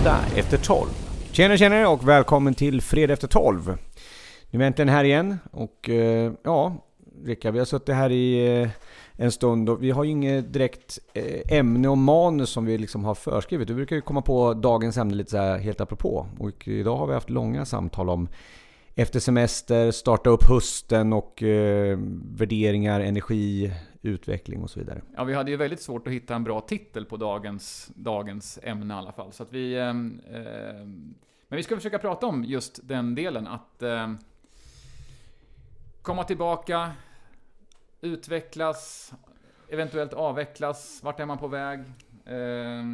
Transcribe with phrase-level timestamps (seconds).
[0.00, 0.88] Fredag efter 12.
[1.32, 3.76] Tjena tjena och välkommen till Fredag efter 12.
[4.50, 6.86] Nu är äntligen här igen och eh, ja,
[7.24, 8.68] Rickard, vi har suttit här i eh,
[9.16, 13.04] en stund och vi har ju inget direkt eh, ämne och manus som vi liksom
[13.04, 13.68] har förskrivit.
[13.68, 16.26] Du brukar ju komma på dagens ämne lite så här helt apropå.
[16.38, 18.28] Och idag har vi haft långa samtal om
[18.94, 21.98] efter semester, starta upp hösten och eh,
[22.34, 25.02] värderingar, energi, utveckling och så vidare.
[25.16, 28.94] Ja, vi hade ju väldigt svårt att hitta en bra titel på dagens, dagens ämne
[28.94, 29.32] i alla fall.
[29.32, 29.92] Så att vi, eh, eh,
[31.48, 33.46] men vi ska försöka prata om just den delen.
[33.46, 34.12] Att eh,
[36.02, 36.92] komma tillbaka,
[38.00, 39.12] utvecklas,
[39.68, 41.00] eventuellt avvecklas.
[41.02, 41.80] Vart är man på väg?
[42.24, 42.84] Eh,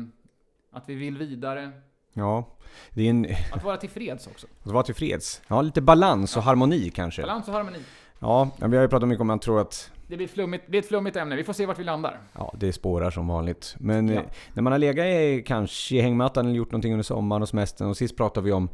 [0.71, 1.73] att vi vill vidare.
[2.13, 2.45] Ja,
[2.91, 3.27] det är en...
[3.53, 4.47] Att vara tillfreds också.
[4.63, 5.43] Att vara tillfreds.
[5.49, 7.23] Ja, lite balans och harmoni kanske.
[7.23, 7.79] Balans och harmoni.
[8.19, 10.65] Ja, vi har ju pratat mycket om att man tror att Det blir, ett flummigt,
[10.67, 11.37] det blir ett flummigt ämne.
[11.37, 12.21] Vi får se vart vi landar.
[12.33, 13.75] Ja, det spårar som vanligt.
[13.79, 14.15] Men Ja.
[14.15, 17.49] eh, när man har legat i, kanske i hängmattan eller gjort någonting under sommaren och
[17.49, 18.69] semestern och sist pratade vi om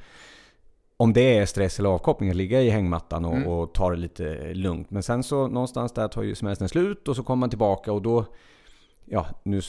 [0.96, 3.48] om det är stress eller avkoppling att ligga i hängmattan och, Mm.
[3.48, 4.90] och ta det lite lugnt.
[4.90, 8.02] Men sen så någonstans där tar ju semestern slut och så kommer man tillbaka och
[8.02, 8.24] då
[9.04, 9.60] Ja, nu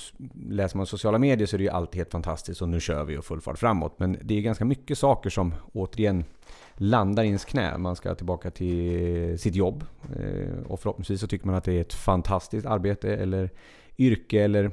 [0.49, 3.17] läser man sociala medier så är det ju alltid helt fantastiskt och nu kör vi
[3.17, 3.99] och full fart framåt.
[3.99, 6.25] Men det är ganska mycket saker som återigen
[6.75, 7.77] landar i ens knä.
[7.77, 9.85] Man ska tillbaka till sitt jobb
[10.19, 13.49] eh, och förhoppningsvis så tycker man att det är ett fantastiskt arbete eller
[13.97, 14.71] yrke eller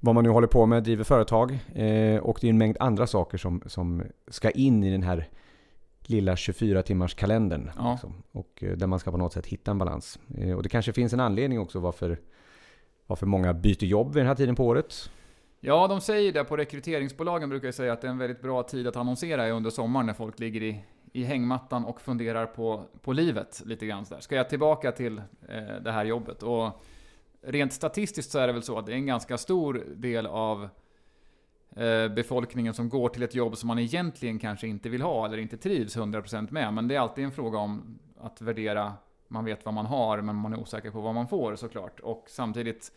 [0.00, 1.58] vad man nu håller på med, driver företag.
[1.74, 5.28] Eh, och det är en mängd andra saker som, som ska in i den här
[6.02, 7.70] lilla 24 timmars kalendern.
[7.76, 7.92] Ja.
[7.92, 8.22] Liksom.
[8.32, 10.18] Och eh, där man ska på något sätt hitta en balans.
[10.56, 12.20] Och det kanske finns en anledning också varför,
[13.06, 15.10] varför många byter jobb vid den här tiden på året.
[15.66, 18.62] Ja, de säger det på rekryteringsbolagen brukar jag säga att det är en väldigt bra
[18.62, 20.84] tid att annonsera under sommaren när folk ligger i,
[21.16, 24.20] i hängmattan och funderar på, på livet lite grann sådär.
[24.20, 26.42] Ska jag tillbaka till eh, det här jobbet?
[26.42, 26.82] Och
[27.40, 30.68] rent statistiskt så är det väl så att det är en ganska stor del av
[31.76, 35.38] eh, befolkningen som går till ett jobb som man egentligen kanske inte vill ha eller
[35.38, 36.74] inte trivs 100% med.
[36.74, 38.92] Men det är alltid en fråga om att värdera,
[39.28, 42.00] man vet vad man har men man är osäker på vad man får såklart.
[42.00, 42.92] Och samtidigt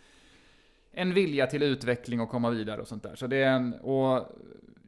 [0.91, 3.15] en vilja till utveckling och komma vidare och sånt där.
[3.15, 4.29] Så det är en, och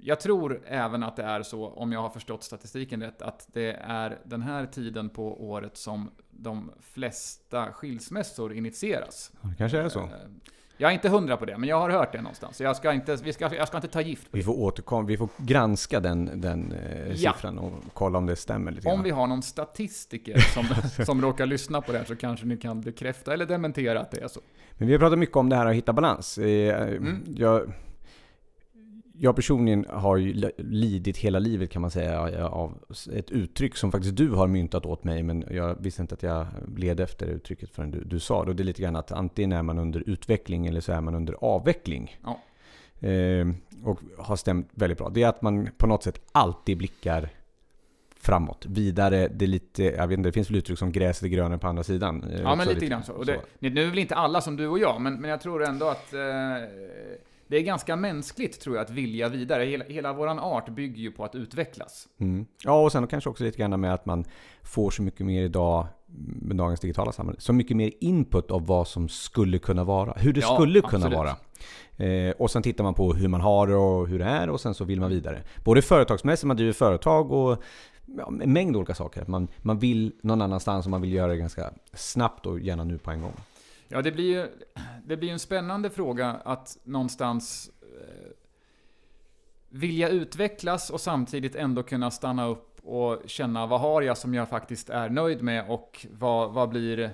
[0.01, 3.71] jag tror även att det är så, om jag har förstått statistiken rätt, att det
[3.81, 9.31] är den här tiden på året som de flesta skilsmässor initieras.
[9.41, 9.99] Det kanske är så.
[9.99, 10.07] Eh,
[10.77, 12.57] Jag är inte hundra på det, men jag har hört det någonstans.
[12.57, 14.45] Så jag ska inte, vi ska, jag ska inte ta gift på Vi det.
[14.45, 17.33] får, återkom, vi får granska den, den eh, Ja.
[17.33, 19.03] siffran och kolla om det stämmer lite Om grann.
[19.03, 20.66] vi har någon statistiker som,
[21.05, 24.21] som råkar lyssna på det här så kanske ni kan bekräfta eller dementera att det
[24.23, 24.39] är så.
[24.77, 26.37] Men vi har pratat mycket om det här att hitta balans.
[26.37, 27.23] Eh, Mm.
[27.37, 27.71] Jag,
[29.22, 32.78] jag personligen har ju li- lidit hela livet kan man säga av
[33.13, 36.47] ett uttryck som faktiskt du har myntat åt mig men jag visste inte att jag
[36.78, 38.50] led efter det uttrycket förrän du, du sa det.
[38.50, 41.16] Och det är lite grann att antingen är man under utveckling eller så är man
[41.16, 42.18] under avveckling.
[42.24, 42.40] Ja.
[43.08, 43.47] Eh,
[43.84, 45.09] och har stämt väldigt bra.
[45.09, 47.29] Det är att man på något sätt alltid blickar
[48.22, 49.28] framåt, vidare.
[49.28, 51.68] Det är lite, jag vet inte, det finns väl uttryck som gräset är grönare på
[51.68, 52.24] andra sidan.
[52.24, 53.13] Eh, Ja, men också lite grann så.
[53.13, 55.63] Och det, nu är väl inte alla som du och jag, men, men jag tror
[55.63, 56.19] ändå att eh,
[57.49, 59.63] det är ganska mänskligt, tror jag, att vilja vidare.
[59.65, 62.07] Hela, hela våran art bygger ju på att utvecklas.
[62.17, 62.45] Mm.
[62.63, 64.25] Ja, och sen kanske också lite grann med att man
[64.63, 65.87] får så mycket mer idag
[66.41, 67.39] med dagens digitala samhälle.
[67.39, 70.13] Så mycket mer input av vad som skulle kunna vara.
[70.17, 71.17] Hur det Ja, skulle kunna absolut.
[71.17, 71.35] vara.
[72.09, 74.61] Eh, och sen tittar man på hur man har det och hur det är och
[74.61, 75.43] sen så vill man vidare.
[75.63, 77.63] Både företagsmässigt, man driver företag och
[78.17, 79.23] ja, en mängd olika saker.
[79.27, 82.97] Man, man vill någon annanstans och man vill göra det ganska snabbt och gärna nu
[82.97, 83.33] på en gång.
[83.91, 84.47] Ja, det blir ju
[85.05, 88.31] det blir en spännande fråga att någonstans eh,
[89.69, 94.49] vilja utvecklas och samtidigt ändå kunna stanna upp och känna vad har jag som jag
[94.49, 97.09] faktiskt är nöjd med och vad, vad blir eh,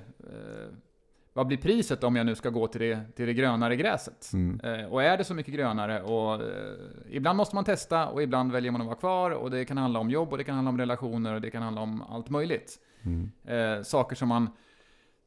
[1.34, 4.34] vad blir priset om jag nu ska gå till det, till det grönare gräset?
[4.34, 4.60] Mm.
[4.60, 6.02] Eh, och är det så mycket grönare?
[6.02, 6.74] Och, eh,
[7.10, 9.32] ibland måste man testa och ibland väljer man att vara kvar.
[9.32, 11.62] Och det kan handla om jobb och det kan handla om relationer och det kan
[11.62, 12.80] handla om allt möjligt.
[13.04, 13.32] Mm.
[13.46, 14.50] Eh, saker som man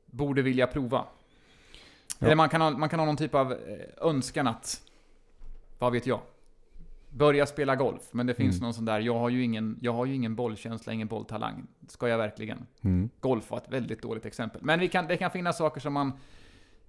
[0.06, 1.04] borde vilja prova.
[2.18, 2.26] Ja.
[2.26, 3.58] Eller man kan, ha, man kan ha någon typ av eh,
[4.00, 4.82] önskan att,
[5.78, 6.20] vad vet jag,
[7.10, 8.02] börja spela golf.
[8.10, 8.64] Men det finns Mm.
[8.64, 11.66] någon sån där, jag har, ju ingen, jag har ju ingen bollkänsla, ingen bolltalang.
[11.88, 12.66] Ska jag verkligen?
[12.82, 13.10] Mm.
[13.20, 14.60] Golf var ett väldigt dåligt exempel.
[14.64, 16.12] Men vi kan, det kan finnas saker som man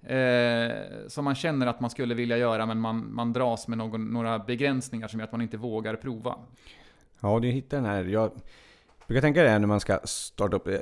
[0.01, 0.71] eh,
[1.07, 4.39] som man känner att man skulle vilja göra men man, man dras med någon, några
[4.39, 6.35] begränsningar som gör att man inte vågar prova.
[7.21, 8.03] Ja, du hittar den här.
[8.05, 8.31] Jag
[9.09, 10.79] brukar tänka det när man ska starta upp, eh,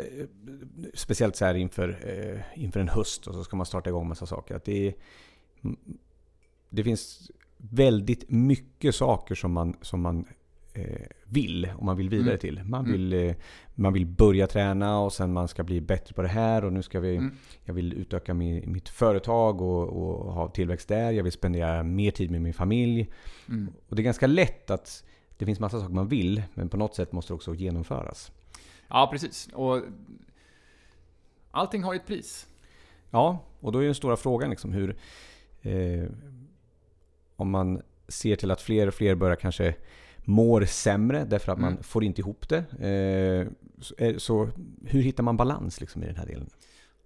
[0.93, 4.25] speciellt så här inför, eh, inför en höst och så ska man starta igång massa
[4.25, 4.55] saker.
[4.55, 4.93] Att det, är,
[6.69, 10.25] det finns väldigt mycket saker som man, som man
[10.73, 12.39] eh, vill och man vill vidare Mm.
[12.39, 12.63] till.
[12.63, 12.91] Man Mm.
[12.91, 13.35] vill, eh,
[13.75, 16.81] man vill börja träna och sen man ska bli bättre på det här och nu
[16.83, 17.31] ska vi, Mm.
[17.63, 21.11] jag vill utöka min, mitt företag och, och ha tillväxt där.
[21.11, 23.09] Jag vill spendera mer tid med min familj.
[23.49, 23.73] Mm.
[23.89, 25.03] Och det är ganska lätt att
[25.37, 28.31] det finns massa saker man vill men på något sätt måste det också genomföras.
[28.87, 29.49] Ja, precis.
[29.53, 29.81] Och
[31.51, 32.47] allting har ju ett pris.
[33.09, 34.97] Ja, och då är den stora frågan liksom hur...
[35.61, 36.09] Eh,
[37.35, 39.75] om man ser till att fler och fler börjar kanske
[40.17, 41.83] mår sämre därför att man Mm.
[41.83, 42.57] får inte ihop det.
[42.57, 43.47] Eh,
[43.81, 44.49] så, är- så
[44.85, 46.49] hur hittar man balans liksom i den här delen?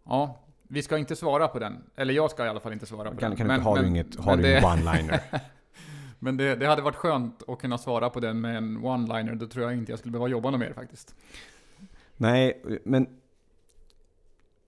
[0.06, 1.84] Ja, vi ska inte svara på den.
[1.95, 3.38] Eller jag ska i alla fall inte svara på Kan, den.
[3.38, 5.19] kan du inte, har du inget, har du det, ingen one-liner?
[6.24, 9.36] men det, det hade varit skönt att kunna svara på den med en one-liner.
[9.36, 11.16] Då tror jag inte jag skulle behöva jobba något mer faktiskt.
[12.18, 13.08] Nej, men...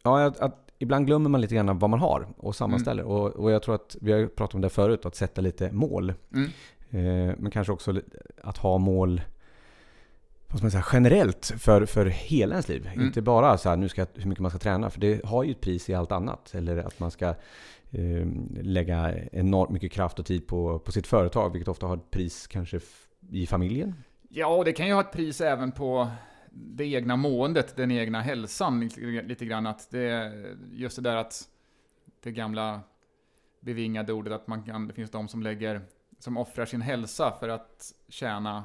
[0.04, 3.04] Ja, att, att ibland glömmer man lite grann vad man har och sammanställer.
[3.04, 6.14] Och, och jag tror att, vi har pratat om det förut, att sätta lite mål.
[6.34, 6.50] Mm.
[6.90, 8.02] Eh, men kanske också
[8.42, 9.22] att ha mål
[10.48, 12.90] vad ska man säga, generellt för, för hela ens liv.
[12.94, 13.06] Mm.
[13.06, 15.52] Inte bara så här, nu ska, hur mycket man ska träna, för det har ju
[15.52, 16.56] ett pris i allt annat.
[16.56, 17.34] Eller att man ska
[18.62, 22.48] lägga enormt mycket kraft och tid på, på sitt företag, vilket ofta har ett pris
[22.48, 22.80] kanske
[23.30, 23.94] i familjen.
[24.30, 26.08] Ja, och det kan ju ha ett pris även på
[26.52, 29.68] det egna måendet, den egna hälsan lite, lite grann.
[29.68, 30.34] Att det,
[30.72, 31.50] just det där att
[32.22, 32.82] det gamla
[33.60, 35.82] bevingade ordet att man kan, det finns de som lägger,
[36.20, 38.64] som offrar sin hälsa för att tjäna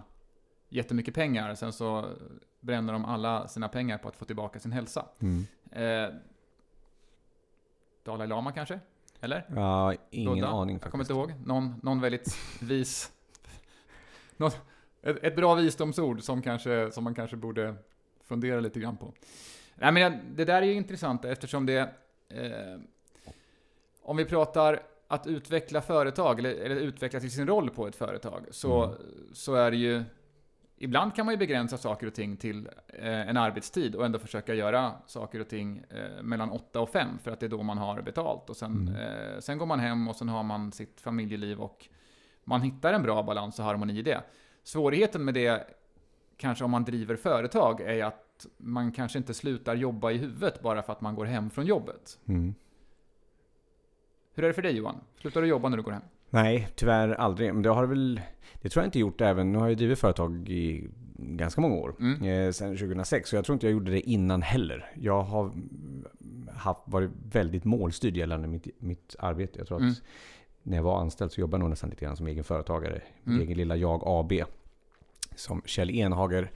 [0.69, 1.55] jättemycket pengar.
[1.55, 2.09] Sen så
[2.61, 5.07] bränner de alla sina pengar på att få tillbaka sin hälsa.
[5.19, 5.47] Mm.
[5.71, 6.15] Eh,
[8.05, 8.81] Dalai Lama kanske?
[9.21, 9.45] Eller?
[9.55, 10.49] Ja, ingen Buddha?
[10.49, 11.35] aning Jag kommer inte ihåg.
[11.45, 13.13] Någon, någon väldigt vis...
[14.37, 14.51] någon,
[15.03, 17.75] ett, ett bra visdomsord som, kanske, som man kanske borde
[18.25, 19.13] fundera lite grann på.
[19.75, 21.79] Nej, men det där är ju intressant eftersom det...
[22.29, 22.81] Eh,
[24.03, 28.47] om vi pratar att utveckla företag, eller, eller utveckla till sin roll på ett företag,
[28.51, 28.97] så, Mm.
[29.33, 30.05] så är det ju...
[30.81, 34.55] Ibland kan man ju begränsa saker och ting till eh, en arbetstid och ändå försöka
[34.55, 37.79] göra saker och ting eh, mellan 8 och 5 för att det är då man
[37.79, 38.51] har betalt.
[38.51, 38.95] Och sen, Mm.
[39.35, 41.87] eh, sen går man hem och sen har man sitt familjeliv och
[42.45, 44.23] man hittar en bra balans och harmoni i det.
[44.63, 45.67] Svårigheten med det,
[46.37, 50.83] kanske om man driver företag, är att man kanske inte slutar jobba i huvudet bara
[50.83, 52.19] för att man går hem från jobbet.
[52.29, 52.55] Mm.
[54.35, 55.01] Hur är det för dig Johan?
[55.21, 56.03] Slutar du jobba när du går hem?
[56.31, 57.55] Nej, tyvärr aldrig.
[57.55, 58.21] Men det har väl...
[58.63, 59.53] Det tror jag inte gjort även...
[59.53, 61.95] Nu har jag drivit företag i ganska många år.
[62.01, 62.23] Mm.
[62.23, 63.31] Eh, sen 2006.
[63.31, 64.91] Så jag tror inte jag gjorde det innan heller.
[65.01, 65.53] Jag har
[66.55, 69.59] haft, varit väldigt målstyrd gällande mitt, mitt arbete.
[69.59, 69.95] Jag tror att Mm.
[70.63, 73.03] när jag var anställd så jobbade jag nog nästan lite grann som egen företagare.
[73.27, 73.41] Mm.
[73.41, 74.33] egen lilla Jag AB.
[75.35, 76.51] Som Kjell Enhager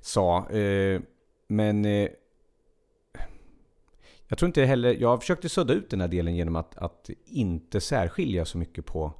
[0.00, 0.48] sa.
[0.50, 1.00] Eh,
[1.46, 1.84] men...
[1.84, 2.08] Eh,
[4.28, 4.96] jag tror inte heller...
[5.00, 9.12] Jag försökte sudda ut den här delen genom att, att inte särskilja så mycket på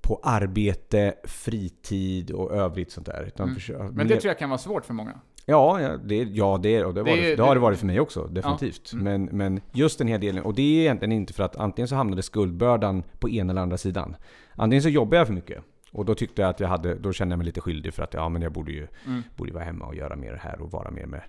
[0.00, 3.30] på arbete, fritid och övrigt sånt där.
[3.38, 3.54] Mm.
[3.54, 5.20] försö- Men det tror jag kan vara svårt för många.
[5.46, 7.78] Ja, ja, det, ja det, och det, var Det- det, det, det- har det varit
[7.78, 8.24] för mig också.
[8.24, 8.92] Definitivt.
[8.92, 9.04] Mm.
[9.04, 10.44] Men, men just den här delen.
[10.44, 13.76] Och det är egentligen inte för att antingen så hamnade skuldbördan på ena eller andra
[13.78, 14.16] sidan.
[14.54, 15.64] Antingen så jobbade jag för mycket.
[15.92, 18.14] Och då tyckte jag att jag hade, då kände jag mig lite skyldig för att
[18.14, 19.22] ja, men jag borde ju Mm.
[19.36, 21.22] borde vara hemma och göra mer här och vara mer med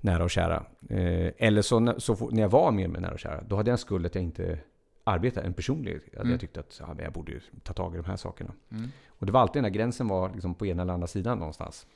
[0.00, 0.56] nära och kära.
[0.88, 3.70] Eh, eller så, när- så när jag var mer med nära och kära, då hade
[3.70, 4.58] jag en skuld att jag inte
[5.04, 5.96] arbetade, en personlig.
[5.96, 6.30] Att Mm.
[6.30, 8.52] jag tyckte att ja, men jag borde ju ta tag i de här sakerna.
[8.72, 8.88] Mm.
[9.08, 11.86] Och det var alltid den här gränsen var liksom på ena eller andra sidan någonstans.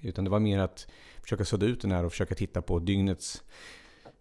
[0.00, 0.86] Utan det var mer att
[1.22, 3.42] försöka sudda ut den här och försöka titta på dygnets...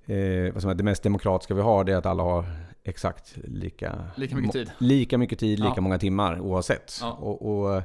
[0.05, 2.45] Eh, vad som är det mest demokratiska vi har, det är att alla har
[2.83, 4.03] exakt lika...
[4.15, 4.71] Lika mycket tid.
[4.77, 5.81] Lika mycket tid, lika Ja.
[5.81, 6.97] många timmar oavsett.
[7.01, 7.11] Ja.
[7.11, 7.41] Och,
[7.75, 7.83] och,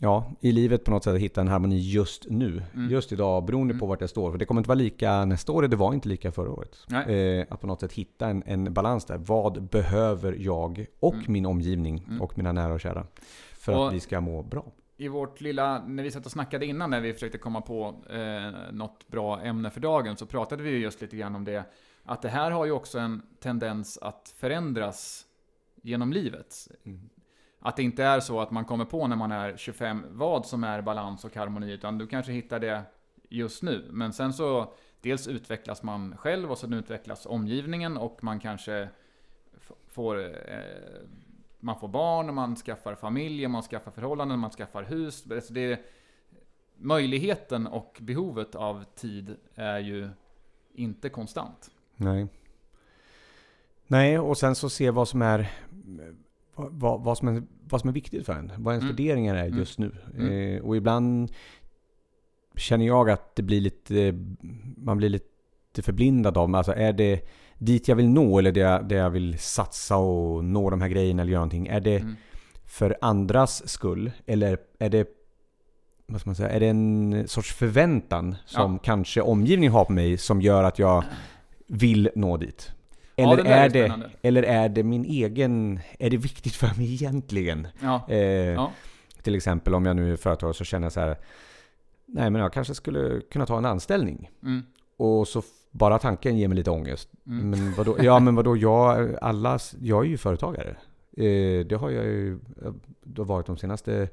[0.00, 2.62] ja, i livet på något sätt hitta en harmoni just nu.
[2.74, 2.90] Mm.
[2.90, 3.88] Just idag, beroende på Mm.
[3.88, 4.30] vart jag står.
[4.30, 6.78] För det kommer inte vara lika nästa år, det var inte lika förra året.
[7.08, 9.18] Eh, att på något sätt hitta en, en balans där.
[9.18, 11.26] Vad behöver jag och Mm.
[11.32, 12.22] min omgivning Mm.
[12.22, 13.06] och mina nära och kära
[13.52, 14.64] för Och- att vi ska må bra?
[14.96, 18.72] I vårt lilla, när vi satt och snackade innan, när vi försökte komma på eh,
[18.72, 21.64] något bra ämne för dagen, så pratade vi ju just lite grann om det.
[22.04, 25.26] Att det här har ju också en tendens att förändras
[25.82, 26.68] genom livet.
[27.58, 30.64] Att det inte är så att man kommer på när man är 25 vad som
[30.64, 32.82] är balans och harmoni, utan du kanske hittar det
[33.28, 33.88] just nu.
[33.90, 38.88] Men sen så, dels utvecklas man själv och sen utvecklas omgivningen och man kanske
[39.88, 40.64] får eh,
[41.60, 45.24] man får barn, och man skaffar familj, och man skaffar förhållanden, man skaffar hus.
[45.30, 45.80] Alltså det,
[46.76, 50.08] möjligheten och behovet av tid är ju
[50.72, 51.70] inte konstant.
[52.00, 52.26] Nej.
[53.86, 55.50] Nej, och sen så se vad som är
[56.56, 58.52] vad, vad, som är, vad som är viktigt för en.
[58.58, 58.96] Vad ens Mm.
[58.96, 59.58] värderingar är Mm.
[59.58, 59.92] just nu.
[60.18, 60.56] Mm.
[60.56, 61.32] Eh, och ibland
[62.56, 64.14] känner jag att det blir lite,
[64.76, 67.20] man blir lite förblindad av, alltså är det
[67.58, 70.88] dit jag vill nå eller det jag, det jag vill satsa och nå de här
[70.88, 71.66] grejerna eller göra någonting.
[71.66, 72.16] Är det Mm.
[72.64, 74.10] för andras skull?
[74.26, 75.08] Eller är det,
[76.06, 78.78] vad ska man säga, är det en sorts förväntan som Ja.
[78.82, 81.04] kanske omgivningen har på mig som gör att jag
[81.70, 82.72] vill nå dit?
[83.16, 85.80] Ja, Eller, där är är det, eller är det min egen...
[85.98, 87.68] Är det viktigt för mig egentligen?
[87.80, 88.06] Ja.
[88.08, 88.72] Eh, Ja.
[89.22, 91.16] Till exempel om jag nu är företagare så känner jag så här.
[92.06, 94.30] Nej men jag kanske skulle kunna ta en anställning.
[94.42, 94.62] Mm.
[94.96, 97.08] Och så bara tanken ger mig lite ångest.
[97.26, 97.50] Mm.
[97.50, 97.96] Men vadå?
[98.02, 100.76] Ja men vadå, jag, alla, jag är ju företagare.
[101.16, 102.38] Eh, det har jag ju
[103.02, 104.08] det har varit de senaste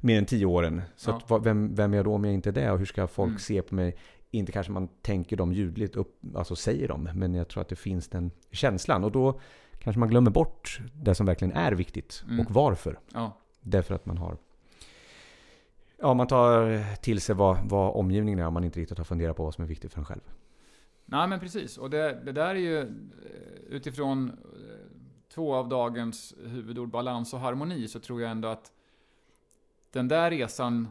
[0.00, 0.82] mer än tio åren.
[0.96, 1.36] Så Ja.
[1.36, 2.70] att, vem, vem är jag då om jag inte är det?
[2.70, 3.38] Och hur ska folk Mm.
[3.38, 3.96] se på mig?
[4.34, 7.08] Inte kanske man tänker dem ljudligt upp, alltså säger dem.
[7.14, 9.04] Men jag tror att det finns den känslan.
[9.04, 9.40] Och då
[9.78, 12.24] kanske man glömmer bort det som verkligen är viktigt.
[12.28, 12.40] Mm.
[12.40, 12.98] Och varför.
[13.12, 13.38] Ja.
[13.60, 14.36] Därför att man har...
[15.96, 19.36] Ja, man tar till sig vad, vad omgivningen är om man inte riktigt har funderat
[19.36, 20.20] på vad som är viktigt för en själv.
[21.04, 22.86] Nej men precis, och det, det där är ju eh,
[23.68, 24.34] utifrån eh,
[25.34, 28.72] två av dagens huvudord, balans och harmoni, så tror jag ändå att
[29.90, 30.88] den där resan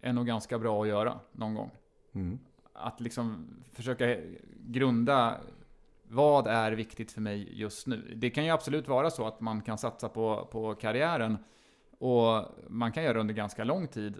[0.00, 1.70] är nog ganska bra att göra någon gång.
[2.12, 2.38] Mm.
[2.80, 4.16] Att liksom försöka
[4.66, 5.40] grunda
[6.08, 8.14] vad är viktigt för mig just nu?
[8.16, 11.38] Det kan ju absolut vara så att man kan satsa på, på karriären
[11.98, 14.14] och man kan göra det under ganska lång tid.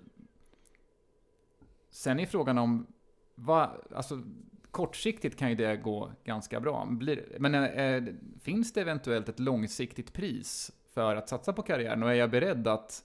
[1.91, 2.87] Sen är frågan om
[3.35, 4.23] vad, alltså
[4.71, 6.87] kortsiktigt kan ju det gå ganska bra.
[6.91, 8.05] Blir, men eh, eh
[8.41, 12.69] finns det eventuellt ett långsiktigt pris för att satsa på karriären och är jag beredd
[12.69, 13.05] att,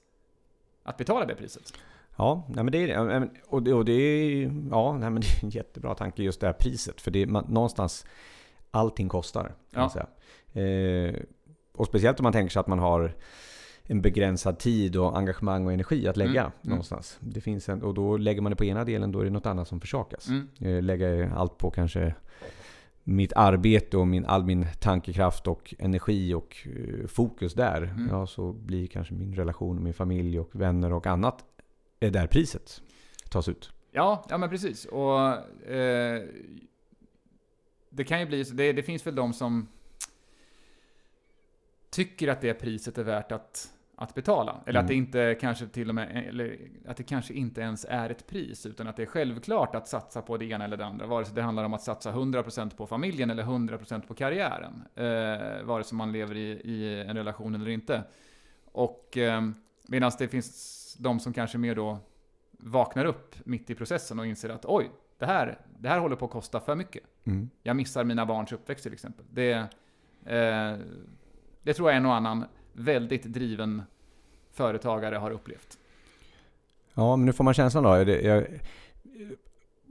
[0.83, 1.73] att betala det priset?
[2.15, 5.43] Ja, nej, men det är Och det, och det är, ja, nej, men det är
[5.43, 7.01] en jättebra tanke just det här priset.
[7.01, 8.05] För det är, man, någonstans,
[8.71, 9.55] allting kostar.
[9.71, 9.91] Ja.
[10.61, 11.15] Eh,
[11.73, 13.15] och speciellt om man tänker sig att man har
[13.83, 16.69] en begränsad tid och engagemang och energi att lägga Mm, mm.
[16.69, 17.17] någonstans.
[17.19, 19.45] Det finns en, och då lägger man det på ena delen, då är det något
[19.45, 20.27] annat som försakas.
[20.27, 20.47] Mm.
[20.59, 22.15] Eh, lägga allt på kanske
[23.03, 27.83] mitt arbete och min, all min tankekraft och energi och eh, fokus där.
[27.83, 28.07] Mm.
[28.11, 31.45] Ja, så blir kanske min relation med min familj och vänner och annat
[32.07, 32.81] är där priset
[33.29, 33.71] tas ut.
[33.91, 34.85] Ja, ja men precis.
[34.85, 35.19] Och
[35.71, 36.23] eh,
[37.89, 39.67] det kan ju bli så, det, det finns väl de som
[41.89, 44.61] tycker att det priset är värt att, att betala.
[44.65, 45.05] Eller att det Mm.
[45.05, 46.57] inte kanske till och med, eller
[46.87, 50.21] att det kanske inte ens är ett pris, utan att det är självklart att satsa
[50.21, 51.05] på det ena eller det andra.
[51.07, 54.83] Vare sig det handlar om att satsa 100% på familjen eller 100% på karriären.
[54.95, 58.03] Eh, vare sig man lever i, i en relation eller inte.
[58.65, 59.41] Och eh,
[59.87, 61.97] medan det finns de som kanske mer då
[62.51, 66.25] vaknar upp mitt i processen och inser att oj, det här, det här håller på
[66.25, 67.03] att kosta för mycket.
[67.23, 67.49] Mm.
[67.63, 69.25] Jag missar mina barns uppväxt till exempel.
[69.29, 69.51] Det,
[70.25, 70.77] eh,
[71.63, 73.81] det tror jag en och annan väldigt driven
[74.51, 75.77] företagare har upplevt.
[76.93, 78.03] Ja, men nu får man känslan då.
[78.03, 78.45] Det, jag,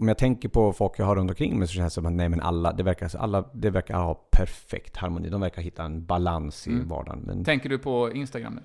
[0.01, 2.13] om jag tänker på folk jag har runt omkring mig så känns det som att
[2.13, 5.29] nej men alla, det verkar, alla, det verkar ha perfekt harmoni.
[5.29, 6.89] De verkar hitta en balans i Mm.
[6.89, 7.19] vardagen.
[7.27, 8.61] Men, Tänker du på Instagram nu?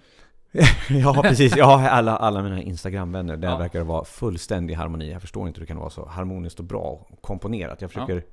[0.89, 1.55] ja, precis.
[1.57, 3.57] Ja, alla, alla mina Instagram-vänner, där Ja.
[3.57, 5.11] verkar det vara fullständig harmoni.
[5.11, 7.81] Jag förstår inte hur det kan vara så harmoniskt och bra och komponerat.
[7.81, 8.23] Jag försöker,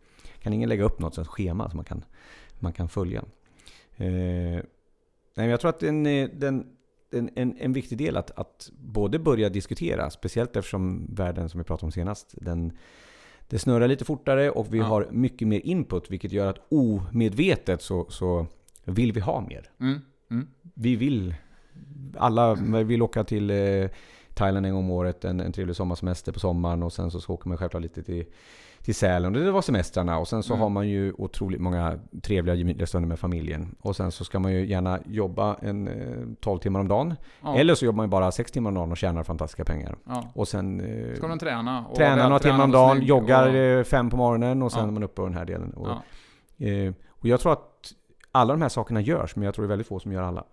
[0.43, 2.05] kan ingen lägga upp något sånt schema som man kan,
[2.59, 3.25] man kan följa?
[3.97, 4.63] Eh, nej,
[5.35, 6.67] men jag tror att en, eh, den,
[7.13, 11.65] en, en, en viktig del att, att både börja diskutera, speciellt eftersom världen som vi
[11.65, 12.73] pratade om senast, den,
[13.49, 14.85] det snurrar lite fortare och vi Ja.
[14.85, 18.47] har mycket mer input, vilket gör att omedvetet så, så
[18.85, 19.71] vill vi ha mer.
[19.81, 20.01] Mm.
[20.31, 20.49] Mm.
[20.75, 21.35] Vi vill,
[22.17, 22.55] alla
[22.85, 23.89] vill åka till eh,
[24.35, 27.33] Thailand en gång om året, en, en trevlig sommarsemester på sommaren och sen så, så
[27.33, 28.25] åker man självklart lite till,
[28.83, 29.33] till Sälen.
[29.33, 30.63] Det var semestrarna och sen så Mm.
[30.63, 33.75] har man ju otroligt många trevliga gemytliga stunder med familjen.
[33.81, 37.15] Och sen så ska man ju gärna jobba en eh, 12 timmar om dagen.
[37.43, 37.57] Ja.
[37.57, 39.97] Eller så jobbar man ju bara 6 timmar om dagen och tjänar fantastiska pengar.
[40.07, 40.25] ja.
[40.35, 41.87] Och sen eh, Ska de träna?
[41.87, 44.81] Och tränar några timmar om dagen, snygg joggar och- eh, fem på morgonen och sen
[44.83, 44.89] Ja.
[44.89, 45.73] är man uppe på den här delen.
[45.75, 45.89] Och,
[46.67, 47.93] eh, och jag tror att
[48.33, 50.45] alla de här sakerna görs, men jag tror det är väldigt få som gör alla.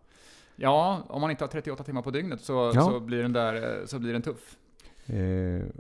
[0.56, 2.82] Ja, om man inte har 38 timmar på dygnet så, Ja.
[2.82, 4.58] så, blir, den där, eh, så blir den tuff.
[5.06, 5.16] Eh,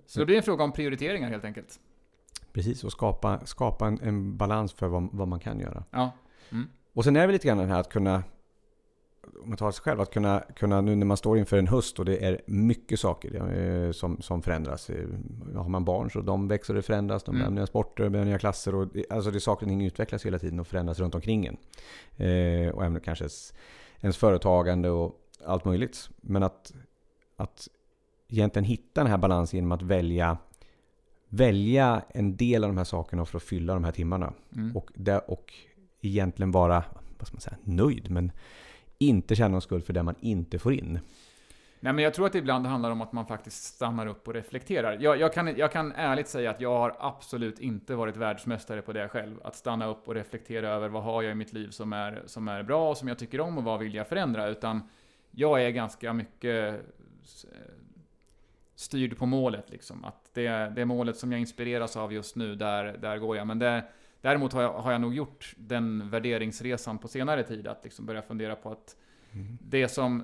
[0.05, 1.79] Så det blir en fråga om prioriteringar helt enkelt.
[2.53, 5.83] Precis, och skapa, skapa en, en balans för vad, vad man kan göra.
[5.91, 6.11] Ja.
[6.93, 8.23] Och sen är det lite grann det här att kunna,
[9.43, 11.99] om man tar sig själv, att kunna, kunna nu när man står inför en höst
[11.99, 13.53] och det är mycket saker
[13.85, 14.89] eh, som, som förändras.
[14.89, 15.05] Eh,
[15.55, 17.39] Har man barn så de växer och förändras, de Mm.
[17.41, 18.75] börjar nya sporter, börjar nya klasser.
[18.75, 21.45] Och, det- alltså det är saker och ting utvecklas hela tiden och förändras runt omkring
[21.45, 21.57] en.
[22.27, 23.25] Eh, och även kanske
[24.01, 25.15] ens, företagande och
[25.45, 26.09] allt möjligt.
[26.21, 26.73] Men att,
[27.35, 27.67] att
[28.27, 30.37] egentligen hitta den här balansen genom att välja
[31.33, 34.33] välja en del av de här sakerna för att fylla de här timmarna.
[34.55, 34.75] Mm.
[34.75, 35.53] Och, där, och
[36.01, 36.83] egentligen vara
[37.19, 38.31] vad man säga, nöjd, men
[38.97, 40.99] inte känna någon skuld för det man inte får in.
[41.83, 44.33] Nej, men jag tror att det ibland handlar om att man faktiskt stannar upp och
[44.33, 44.97] reflekterar.
[44.99, 48.93] Jag, jag, kan, jag kan ärligt säga att jag har absolut inte varit världsmästare på
[48.93, 49.39] det själv.
[49.43, 52.47] Att stanna upp och reflektera över vad har jag i mitt liv som är, som
[52.47, 54.47] är bra och som jag tycker om och vad vill jag förändra.
[54.47, 54.89] Utan
[55.31, 57.59] jag är ganska mycket eh,
[58.75, 60.05] styrd på målet liksom.
[60.05, 63.47] Att det, det målet som jag inspireras av just nu, där, där går jag.
[63.47, 63.83] Men det,
[64.21, 68.21] däremot har jag, har jag nog gjort den värderingsresan på senare tid, att liksom börja
[68.21, 68.95] fundera på att
[69.33, 69.57] Mm.
[69.61, 70.23] det som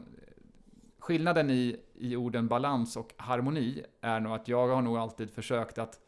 [1.08, 5.78] Skillnaden i, i orden balans och harmoni är nog att jag har nog alltid försökt
[5.78, 6.00] att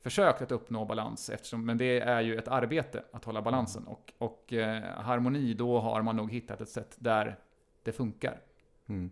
[0.00, 3.86] försökt att uppnå balans, eftersom, men det är ju ett arbete att hålla balansen.
[3.86, 7.38] Och, och eh, harmoni, då har man nog hittat ett sätt där
[7.82, 8.40] det funkar.
[8.86, 9.10] Mm.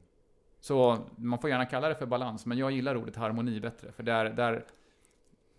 [0.60, 3.92] Så man får gärna kalla det för balans, men jag gillar ordet harmoni bättre.
[3.92, 4.64] För där, där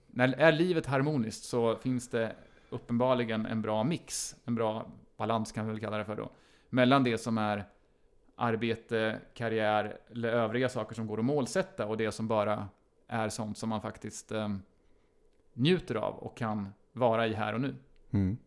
[0.07, 2.35] när är livet harmoniskt så finns det
[2.69, 4.85] uppenbarligen en bra mix, en bra
[5.17, 6.29] balans kan vi väl kalla det för då,
[6.69, 7.65] mellan det som är
[8.35, 12.67] arbete, karriär eller övriga saker som går att målsätta och det som bara
[13.07, 14.49] är sånt som man faktiskt eh,
[15.53, 17.75] njuter av och kan vara i här och nu.
[18.11, 18.37] Mm.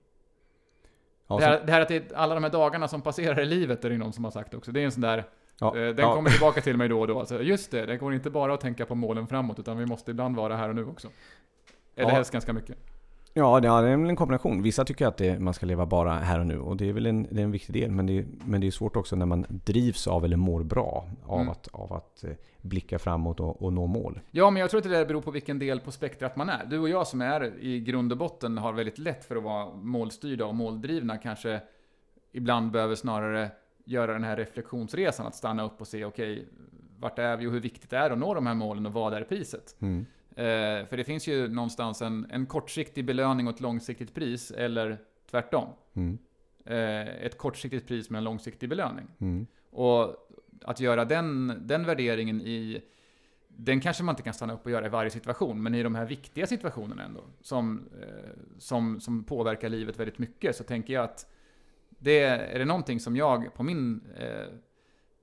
[1.26, 3.84] Ja, det, här, det här att det alla de här dagarna som passerar i livet
[3.84, 4.72] är det någon som har sagt också.
[4.72, 5.24] Det är en sån där
[5.60, 6.14] ja, Eh, Den ja.
[6.14, 7.18] kommer tillbaka till mig då och då.
[7.18, 10.10] Alltså, just det, det går inte bara att tänka på målen framåt, utan vi måste
[10.10, 11.08] ibland vara här och nu också.
[11.96, 12.14] Eller Ja.
[12.14, 12.78] helst ganska mycket.
[13.38, 14.62] Ja, det är en kombination.
[14.62, 17.06] Vissa tycker att det, man ska leva bara här och nu och det är väl
[17.06, 17.90] en, det är en viktig del.
[17.90, 21.40] Men det, men det är svårt också när man drivs av eller mår bra av
[21.40, 21.50] Mm.
[21.50, 22.30] att, av att eh,
[22.60, 24.20] blicka framåt och, och nå mål.
[24.30, 26.66] Ja, men jag tror att det där beror på vilken del på spektrat man är.
[26.70, 29.74] Du och jag som är i grund och botten har väldigt lätt för att vara
[29.74, 31.60] målstyrda och måldrivna kanske
[32.32, 33.50] ibland behöver snarare
[33.84, 36.48] göra den här reflektionsresan, att stanna upp och se okej,
[36.98, 39.14] vart är vi och hur viktigt det är att nå de här målen och vad
[39.14, 39.76] är priset?
[39.80, 40.06] Mm.
[40.38, 44.98] Eh, för det finns ju någonstans en, en kortsiktig belöning och ett långsiktigt pris, eller
[45.30, 45.68] tvärtom.
[45.94, 46.18] Mm.
[46.64, 49.06] Eh, ett kortsiktigt pris med en långsiktig belöning.
[49.18, 49.46] Mm.
[49.70, 50.16] Och
[50.64, 52.82] att göra den, den värderingen i...
[53.48, 55.94] Den kanske man inte kan stanna upp och göra i varje situation, men i de
[55.94, 61.04] här viktiga situationerna ändå, som, eh, som, som påverkar livet väldigt mycket, så tänker jag
[61.04, 61.26] att
[61.88, 64.00] det är det någonting som jag på min...
[64.18, 64.54] Eh,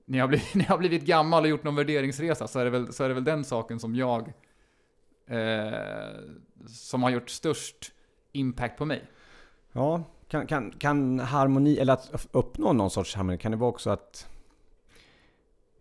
[0.04, 2.70] när, jag blivit, när jag har blivit gammal och gjort någon värderingsresa, så är det
[2.70, 4.32] väl, så är det väl den saken som jag...
[5.30, 5.78] Eh,
[6.68, 7.92] som har gjort störst
[8.32, 9.02] impact på mig.
[9.72, 13.90] Ja, kan, kan, kan harmoni, eller att uppnå någon sorts harmoni, kan det vara också
[13.90, 14.26] att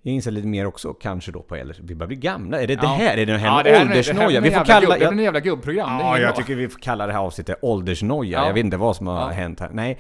[0.01, 2.61] jag inser lite mer också kanske då på äldre, vi börjar bli gamla.
[2.61, 2.89] Är det det Ja.
[2.89, 3.13] här?
[3.13, 4.41] Är det den här Ja, det åldersnoja?
[4.41, 5.11] Det Vi får jävla gubb- kalla...
[5.15, 5.97] det är jävla gubbprogram.
[5.97, 6.35] det ja, jag bra.
[6.41, 8.39] tycker vi får kalla det här avsnittet åldersnoja.
[8.39, 8.47] Ja.
[8.47, 9.27] Jag vet inte vad som har Ja.
[9.27, 9.69] hänt här.
[9.73, 9.99] Nej.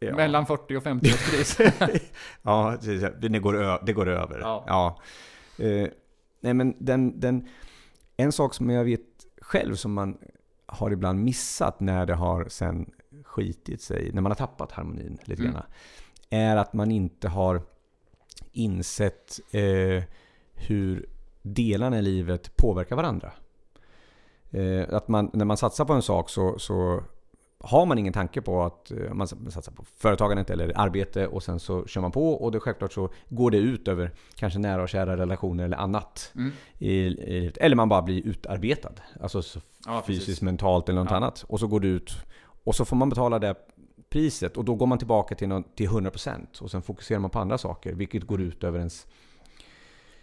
[0.00, 0.14] Ja.
[0.16, 1.58] Mellan 40 och 50 års kris.
[2.42, 4.38] Ja, det, det, går, det går över.
[4.40, 4.98] Ja.
[5.58, 5.88] Eh,
[6.40, 7.48] nej men den, den,
[8.20, 9.00] en sak som jag vet
[9.40, 10.18] själv som man
[10.66, 12.90] har ibland missat när det har sen
[13.24, 15.54] skitit sig, när man har tappat harmonin lite Mm.
[15.54, 15.64] grann,
[16.30, 17.62] är att man inte har
[18.52, 20.04] insett eh,
[20.54, 21.08] hur
[21.42, 23.32] delarna i livet påverkar varandra.
[24.50, 27.02] Eh, att man, när man satsar på en sak så, så
[27.60, 31.60] har man ingen tanke på att eh, man satsar på företagandet eller arbete och sen
[31.60, 34.88] så kör man på och det självklart så går det ut över kanske nära och
[34.88, 36.32] kära relationer eller annat.
[36.34, 36.52] Mm.
[36.78, 38.92] I, i, eller man bara blir utarbetad.
[39.20, 40.42] Alltså så Ja, fysiskt, precis.
[40.42, 41.16] mentalt eller något Ja.
[41.16, 41.44] annat.
[41.48, 42.16] Och så går det ut
[42.64, 43.54] och så får man betala det
[44.10, 47.38] priset och då går man tillbaka till, någon, till 100% och sen fokuserar man på
[47.38, 49.06] andra saker vilket går ut över ens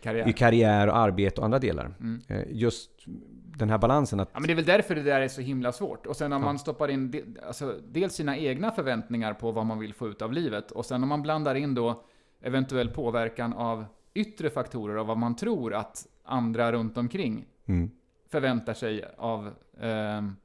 [0.05, 0.27] Karriär.
[0.29, 1.93] i karriär och arbete och andra delar.
[1.99, 2.21] Mm.
[2.27, 2.91] Eh, Just
[3.57, 5.71] den här balansen att Ja, men det är väl därför det där är så himla
[5.71, 6.05] svårt.
[6.05, 6.45] Och sen om Ja.
[6.45, 10.21] man stoppar in de, alltså, dels sina egna förväntningar på vad man vill få ut
[10.21, 12.03] av livet, och sen om man blandar in då
[12.41, 17.91] eventuell påverkan av yttre faktorer och vad man tror att andra runt omkring mm,
[18.29, 19.51] förväntar sig av...
[19.81, 20.35] ehm,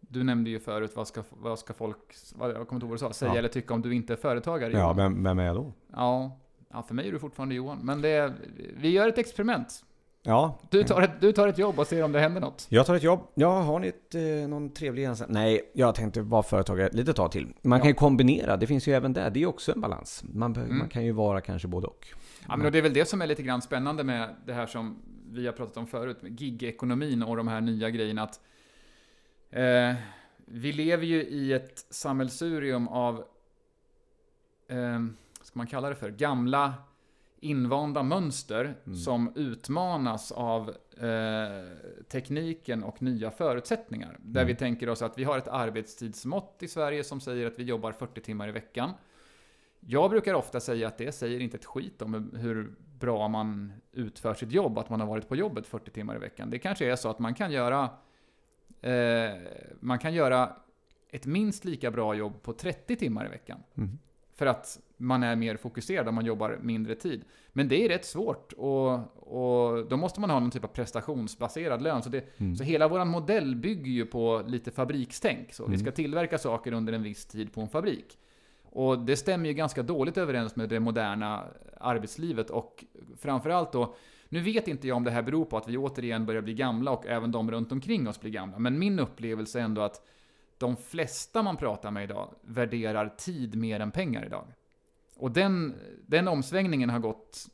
[0.00, 1.98] du nämnde ju förut, vad ska, vad ska folk,
[2.34, 3.38] vad, jag kommer inte ihåg vad du sa, säga Ja.
[3.38, 4.72] eller tycka om du inte är företagare?
[4.72, 5.72] Ja, vem, vem är jag då?
[5.92, 6.38] ja.
[6.72, 7.78] Ja, för mig är du fortfarande Johan.
[7.82, 8.32] Men det
[8.76, 9.84] vi gör ett experiment.
[10.24, 12.66] Ja, Du tar, ett, du tar ett jobb och ser om det händer något.
[12.68, 13.20] jag tar ett jobb.
[13.34, 15.22] Ja, har ni ett, eh, någon trevlig gräns?
[15.28, 17.52] Nej, jag tänkte vara företagare ett litet tag till.
[17.62, 17.82] Man Ja.
[17.82, 19.30] kan ju kombinera, det finns ju även där.
[19.30, 20.24] Det är också en balans.
[20.32, 20.78] Man, Mm.
[20.78, 22.06] man kan ju vara kanske både och.
[22.48, 24.66] Ja, men och det är väl det som är lite grann spännande med det här
[24.66, 28.22] som vi har pratat om förut, med gig-ekonomin och de här nya grejerna.
[28.22, 28.40] Att,
[29.50, 29.94] eh,
[30.46, 33.24] vi lever ju i ett sammelsurium av,
[34.68, 35.00] eh,
[35.52, 36.74] ska man kalla det för, gamla
[37.40, 38.96] invanda mönster Mm.
[38.96, 40.68] som utmanas av
[41.00, 44.18] eh, tekniken och nya förutsättningar.
[44.22, 44.46] Där Mm.
[44.48, 47.92] vi tänker oss att vi har ett arbetstidsmått i Sverige som säger att vi jobbar
[47.92, 48.90] 40 timmar i veckan.
[49.80, 54.34] Jag brukar ofta säga att det säger inte ett skit om hur bra man utför
[54.34, 56.50] sitt jobb, att man har varit på jobbet 40 timmar i veckan.
[56.50, 57.90] Det kanske är så att man kan göra
[58.80, 59.30] eh,
[59.80, 60.56] man kan göra
[61.10, 63.62] ett minst lika bra jobb på 30 timmar i veckan.
[63.74, 63.98] Mm.
[64.34, 67.24] För att man är mer fokuserad och man jobbar mindre tid.
[67.52, 71.82] Men det är rätt svårt och, och då måste man ha någon typ av prestationsbaserad
[71.82, 72.02] lön.
[72.02, 72.56] Så, det, Mm.
[72.56, 75.52] så hela vår modell bygger ju på lite fabrikstänk.
[75.52, 75.78] Så Vi Mm.
[75.80, 78.18] ska tillverka saker under en viss tid på en fabrik.
[78.64, 81.44] Och det stämmer ju ganska dåligt överens med det moderna
[81.80, 82.84] arbetslivet och
[83.18, 83.94] framförallt då
[84.28, 86.90] nu vet inte jag om det här beror på att vi återigen börjar bli gamla
[86.90, 88.58] och även de runt omkring oss blir gamla.
[88.58, 90.06] Men min upplevelse är ändå att
[90.62, 94.44] de flesta man pratar med idag värderar tid mer än pengar idag.
[95.16, 95.74] Och den,
[96.06, 97.46] den omsvängningen har gått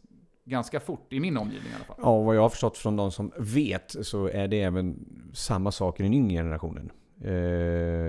[0.44, 1.96] ganska fort i min omgivning i alla fall.
[2.02, 5.72] Ja, och vad jag har förstått från de som vet så är det även samma
[5.72, 6.90] sak i den yngre generationen.
[7.24, 7.32] Eh,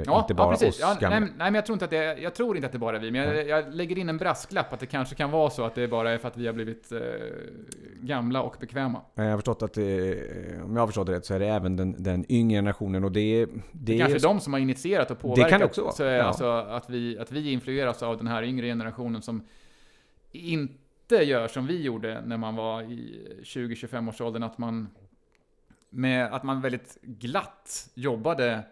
[0.06, 0.76] ja, inte bara ja, precis.
[0.76, 1.20] oss Ja, gamla.
[1.20, 3.00] nej, nej, men jag tror inte att det, jag tror inte att det bara är
[3.00, 5.76] vi, men jag, jag lägger in en brasklapp att det kanske kan vara så att
[5.76, 7.00] det bara är för att vi har blivit eh,
[8.02, 9.02] gamla och bekväma.
[9.16, 10.22] Jag har förstått att det,
[10.64, 13.12] om jag har förstått det rätt så är det även den, den yngre generationen och
[13.12, 14.00] det, det, Det är är...
[14.00, 15.46] kanske de som har initierat och påverkat.
[15.46, 16.24] Det kan det också vara, Så, är ja.
[16.24, 19.44] alltså, att, vi, att vi influeras av den här yngre generationen som
[20.32, 24.88] inte gör som vi gjorde när man var i 20-25 års åldern, att man
[25.90, 28.64] med att man väldigt glatt jobbade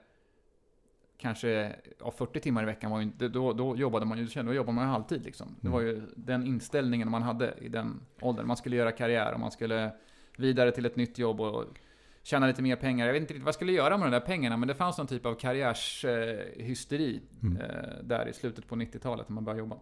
[1.18, 4.76] kanske ja, 40 timmar i veckan var ju då, då jobbade man ju, då jobbade
[4.76, 5.56] man ju halvtid liksom.
[5.62, 8.48] Det var ju den inställningen man hade i den åldern.
[8.48, 9.92] Man skulle göra karriär och man skulle
[10.38, 11.66] vidare till ett nytt jobb och
[12.24, 13.06] tjäna lite mer pengar.
[13.06, 14.98] Jag vet inte riktigt vad jag skulle göra med de där pengarna, men det fanns
[14.98, 17.58] någon typ av karriärshysteri Mm.
[17.62, 19.78] eh, där i slutet på 90-talet när man började jobba.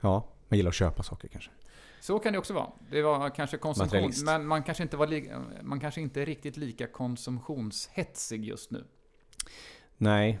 [0.00, 1.50] Ja, man gillar att köpa saker kanske.
[2.00, 2.70] Så kan det också vara.
[2.90, 5.08] Det var kanske konsumtion, men man kanske inte var
[5.62, 8.84] man kanske inte är riktigt lika konsumtionshetsig just nu.
[9.98, 10.40] Nej.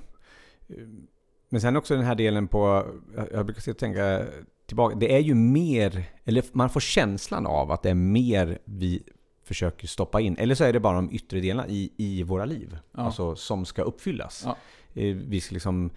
[1.48, 2.86] Men sen också den här delen på,
[3.32, 4.26] jag- brukar tänka
[4.66, 9.02] tillbaka, det är ju mer, eller man får känslan av att det är mer vi
[9.42, 12.78] försöker stoppa in, eller så är det bara de yttre delarna i, i våra liv,
[12.92, 13.02] Ja.
[13.02, 14.42] alltså som ska uppfyllas.
[14.46, 14.56] Ja.
[15.02, 15.90] Eh, Vi ska liksom,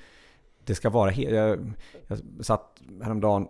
[0.66, 1.74] det ska vara helt, jag,
[2.08, 3.48] jag satt häromdagen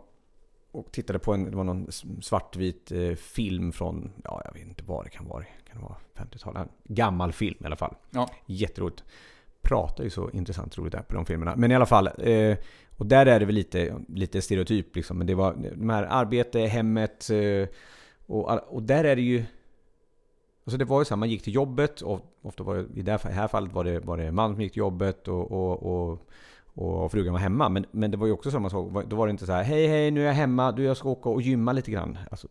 [0.71, 1.87] och tittade på en, det var någon
[2.21, 5.95] svartvit eh, film från, ja jag vet inte vad det kan vara, kan det vara
[6.15, 6.67] 50-talet?
[6.83, 7.95] Gammal film i alla fall.
[8.11, 8.29] Ja.
[8.45, 9.03] Jätteroligt.
[9.67, 11.55] Pratar ju så intressant roligt där på de filmerna.
[11.55, 12.07] Men i alla fall.
[12.07, 12.57] Eh,
[12.97, 15.17] och där är det väl lite, lite stereotyp liksom.
[15.17, 17.29] Men det var de här arbete, hemmet.
[17.29, 17.67] Eh,
[18.25, 19.43] och, och där är det ju...
[20.63, 23.01] Alltså det var ju så här, man gick till jobbet och ofta var det, i
[23.01, 26.27] det här fallet var det, var det man som gick till jobbet och, och, och,
[26.73, 27.69] och frugan var hemma.
[27.69, 29.05] Men, men det var ju också samma sak.
[29.07, 31.09] Då var det inte så här, hej hej nu är jag hemma, du jag ska
[31.09, 32.17] åka och gymma lite grann.
[32.31, 32.47] Alltså,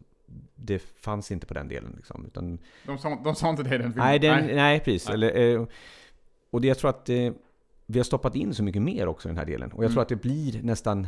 [0.54, 2.24] det fanns inte på den delen liksom.
[2.26, 4.08] Utan De sa, de sa inte det i den filmen?
[4.08, 4.80] Nej, den, nej.
[4.80, 5.08] precis.
[5.08, 5.14] Nej.
[5.14, 5.66] Eller, eh,
[6.56, 7.32] och det, jag tror att eh,
[7.86, 9.70] vi har stoppat in så mycket mer också i den här delen.
[9.72, 9.92] Och jag Mm.
[9.92, 11.06] tror att det blir nästan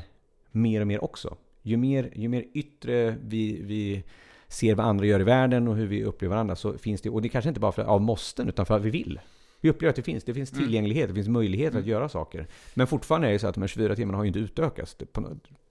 [0.50, 1.37] mer och mer också.
[1.62, 4.04] Ju mer, ju mer yttre vi, vi
[4.48, 7.22] ser vad andra gör i världen och hur vi upplever varandra så finns det, och
[7.22, 9.20] det kanske inte bara för, av måsten utan för att vi vill.
[9.61, 10.64] Vi upplever att det finns, det finns Mm.
[10.64, 11.88] tillgänglighet, det finns möjlighet att Mm.
[11.88, 12.46] göra saker.
[12.74, 14.96] Men fortfarande är det så att de här 24 timmarna har ju inte utökats.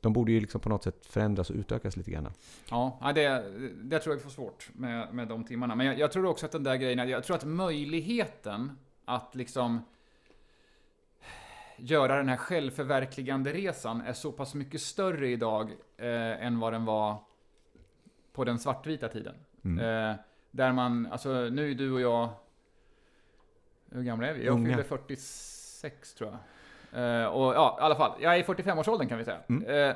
[0.02, 2.28] De borde ju liksom på något sätt förändras och utökas lite grann.
[2.70, 3.44] Ja, ja, det,
[3.84, 5.76] det tror jag vi får svårt med, med de timmarna.
[5.76, 8.72] Men jag, jag tror också att den där grejen, jag tror att möjligheten
[9.08, 9.82] att liksom
[11.78, 16.86] göra den här självförverkligande resan är så pass mycket större idag eh, än vad den
[16.86, 17.18] var
[18.34, 19.36] på den svartvita tiden.
[19.64, 20.10] Mm.
[20.10, 20.16] Eh,
[20.52, 22.30] där man, alltså nu är du och jag,
[23.92, 24.46] hur gamla är vi?
[24.46, 24.70] Jag Unga.
[24.70, 27.22] fyller 46 tror jag.
[27.22, 29.40] Eh, och ja, i alla fall, jag är i 45-årsåldern kan vi säga.
[29.50, 29.96] Mm.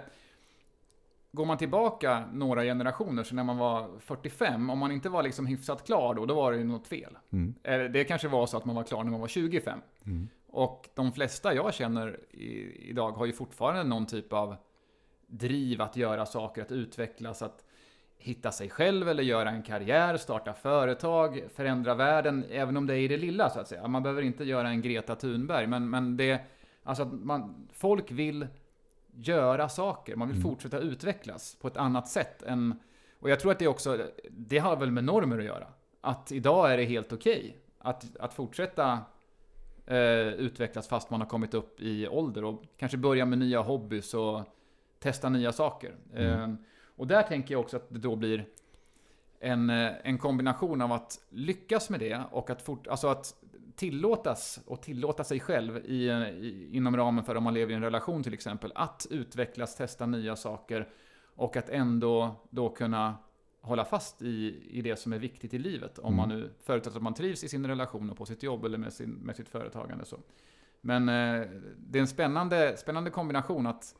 [1.31, 5.23] Eh, går man tillbaka några generationer, så när man var 45, om man inte var
[5.23, 7.17] liksom hyfsat klar då, då var det ju något fel.
[7.31, 7.55] Mm.
[7.63, 9.79] Eller det kanske var så att man var klar när man var 25.
[10.05, 10.27] Mm.
[10.47, 14.55] Och de flesta jag känner i, idag har ju fortfarande någon typ av
[15.27, 17.63] driv att göra saker, att utvecklas, att
[18.17, 22.99] hitta sig själv eller göra en karriär, starta företag, förändra världen, även om det är
[22.99, 23.87] i det lilla så att säga.
[23.87, 26.41] Man behöver inte göra en Greta Thunberg, men, men det,
[26.83, 28.47] alltså att man, folk vill
[29.27, 30.49] göra saker, man vill Mm.
[30.49, 32.79] fortsätta utvecklas på ett annat sätt än,
[33.19, 35.67] och jag tror att det också, det har väl med normer att göra.
[36.01, 38.99] Att idag är det helt okej att, att fortsätta
[39.85, 44.13] eh, utvecklas fast man har kommit upp i ålder och kanske börja med nya hobbys
[44.13, 44.41] och
[44.99, 45.95] testa nya saker.
[46.13, 46.41] Mm.
[46.41, 46.55] Eh,
[46.95, 48.45] och där tänker jag också att det då blir
[49.39, 53.35] en, eh, en kombination av att lyckas med det och att, fort, alltså att
[53.81, 57.81] tillåtas och tillåta sig själv i, i, inom ramen för om man lever i en
[57.81, 60.89] relation till exempel, att utvecklas, testa nya saker
[61.35, 63.15] och att ändå då kunna
[63.61, 65.99] hålla fast i, i det som är viktigt i livet.
[65.99, 66.17] Om Mm.
[66.17, 68.93] man nu förutsatt att man trivs i sin relation och på sitt jobb eller med,
[68.93, 70.05] sin, med sitt företagande.
[70.05, 70.17] Så.
[70.81, 73.95] Men eh, det är en spännande, spännande kombination att,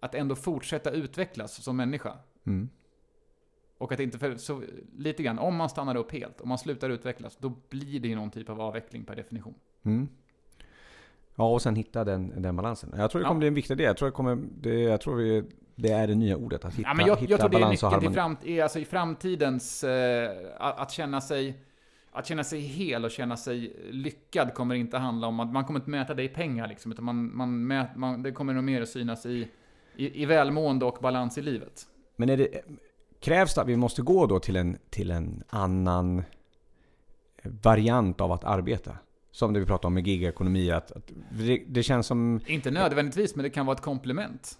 [0.00, 2.18] att ändå fortsätta utvecklas som människa.
[2.46, 2.68] Mm.
[3.80, 4.62] Och att inte, för, så,
[4.96, 8.14] lite grann, om man stannar upp helt, om man slutar utvecklas, då blir det ju
[8.14, 9.54] någon typ av avveckling per definition.
[9.82, 10.08] Mm.
[11.34, 12.92] Ja, och sen hitta den, den balansen.
[12.96, 13.28] Jag tror det Ja.
[13.28, 13.86] kommer bli en viktig del.
[13.86, 16.64] Jag tror, det, kommer, det, jag tror vi, det är det nya ordet.
[16.64, 18.14] Att hitta, ja, men jag, hitta jag tror det är och nyckeln till harmoni.
[18.14, 21.60] fram, i, alltså i framtidens, eh, att, att känna sig
[22.12, 25.80] att känna sig hel och känna sig lyckad kommer inte handla om att man kommer
[25.80, 28.82] inte mäta det i pengar liksom, utan man, man, mät, man, det kommer nog mer
[28.82, 29.48] att synas i
[29.96, 31.86] i, i välmående och balans i livet.
[32.16, 32.62] Men är det,
[33.20, 36.22] krävs det att vi måste gå då till en, till en annan
[37.42, 38.96] variant av att arbeta?
[39.32, 42.40] Som det vi pratade om med gigekonomi, att, att det, det, känns som...
[42.46, 44.58] Inte nödvändigtvis, men det kan vara ett komplement.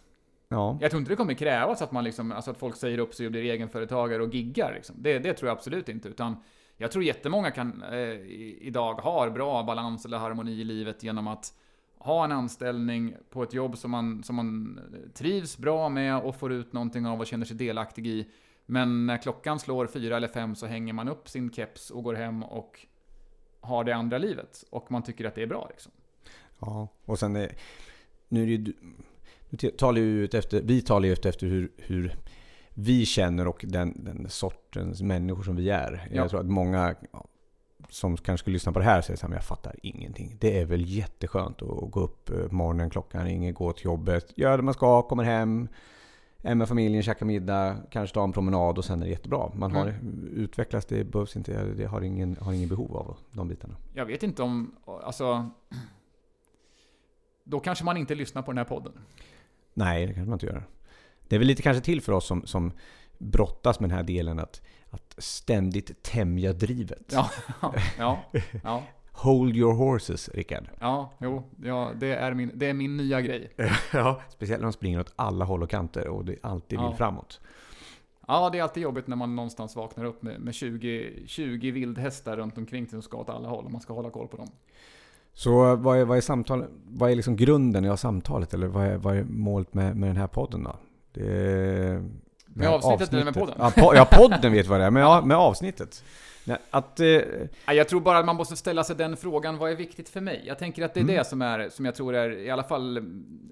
[0.49, 0.79] Ja.
[0.81, 3.27] Jag tror inte det kommer krävas att man liksom, alltså att folk säger upp sig
[3.27, 4.73] och blir egenföretagare och giggar.
[4.75, 4.97] Liksom.
[4.99, 6.09] Det, det tror jag absolut inte.
[6.09, 6.37] Utan
[6.77, 7.99] jag tror jättemånga kan, eh,
[8.61, 11.55] idag har bra balans eller harmoni i livet genom att
[11.99, 14.81] ha en anställning på ett jobb som man, som man
[15.15, 18.29] trivs bra med och får ut någonting av och känner sig delaktig i.
[18.67, 22.15] Men när klockan slår fyra eller fem så hänger man upp sin keps och går
[22.15, 22.87] hem och
[23.61, 24.65] har det andra livet.
[24.71, 25.93] Och man tycker att det är bra liksom.
[26.59, 27.53] Ja, och sen är,
[28.29, 28.73] nu är det ju,
[29.49, 32.17] nu talar ju ut efter, vi talar ju efter hur, hur
[32.75, 36.09] vi känner och den, den sortens människor som vi är.
[36.11, 36.17] Ja.
[36.17, 36.95] Jag tror att många
[37.89, 40.37] som kanske skulle lyssna på det här säger att jag fattar ingenting.
[40.41, 44.57] Det är väl jätteskönt att gå upp eh, morgonen, klockan ringer, gå till jobbet, gör
[44.57, 45.69] det man ska, kommer hem,
[46.43, 49.51] är med familjen, käkar middag, kanske tar en promenad och sen är det jättebra.
[49.55, 50.29] Man har mm.
[50.37, 53.77] utvecklas, det behövs inte, det har ingen, har ingen behov av de bitarna.
[53.95, 55.51] Jag vet inte om, alltså...
[57.45, 58.93] Då kanske man inte lyssnar på den här podden.
[59.75, 60.67] Nej, det kanske man inte gör.
[61.29, 62.73] Det är väl lite kanske till för oss som, som
[63.19, 67.13] brottas med den här delen att, att ständigt tämja drivet.
[67.13, 67.31] Ja,
[67.99, 68.25] ja,
[68.63, 68.83] ja.
[69.13, 70.69] Hold your horses, Rickard.
[70.81, 73.53] Ja, jo, ja, det, är min, det är min nya grej.
[73.93, 76.97] ja, speciellt när de springer åt alla håll och kanter och det alltid vill ja.
[76.97, 77.41] framåt.
[78.29, 82.37] Ja, det är alltid jobbigt när man någonstans vaknar upp med, med 20, 20 vildhästar
[82.37, 84.49] runt omkring som ska åt alla håll och man ska hålla koll på dem.
[85.33, 88.55] Så vad är, vad är, samtal, vad är liksom grunden i samtalet?
[88.55, 90.77] Eller vad är, vad är målet med, med den här podden då?
[91.13, 92.09] Det är,
[92.47, 93.55] med avsnittet, avsnittet, eller med podden?
[93.59, 96.05] Ja, po ja, podden vet vad det är, men ja, med avsnittet.
[96.45, 97.23] Nej, att, eh,
[97.67, 100.43] jag tror bara att man måste ställa sig den frågan, vad är viktigt för mig?
[100.47, 101.17] Jag tänker att det är mm.
[101.17, 103.01] det som är, som jag tror är, i alla fall,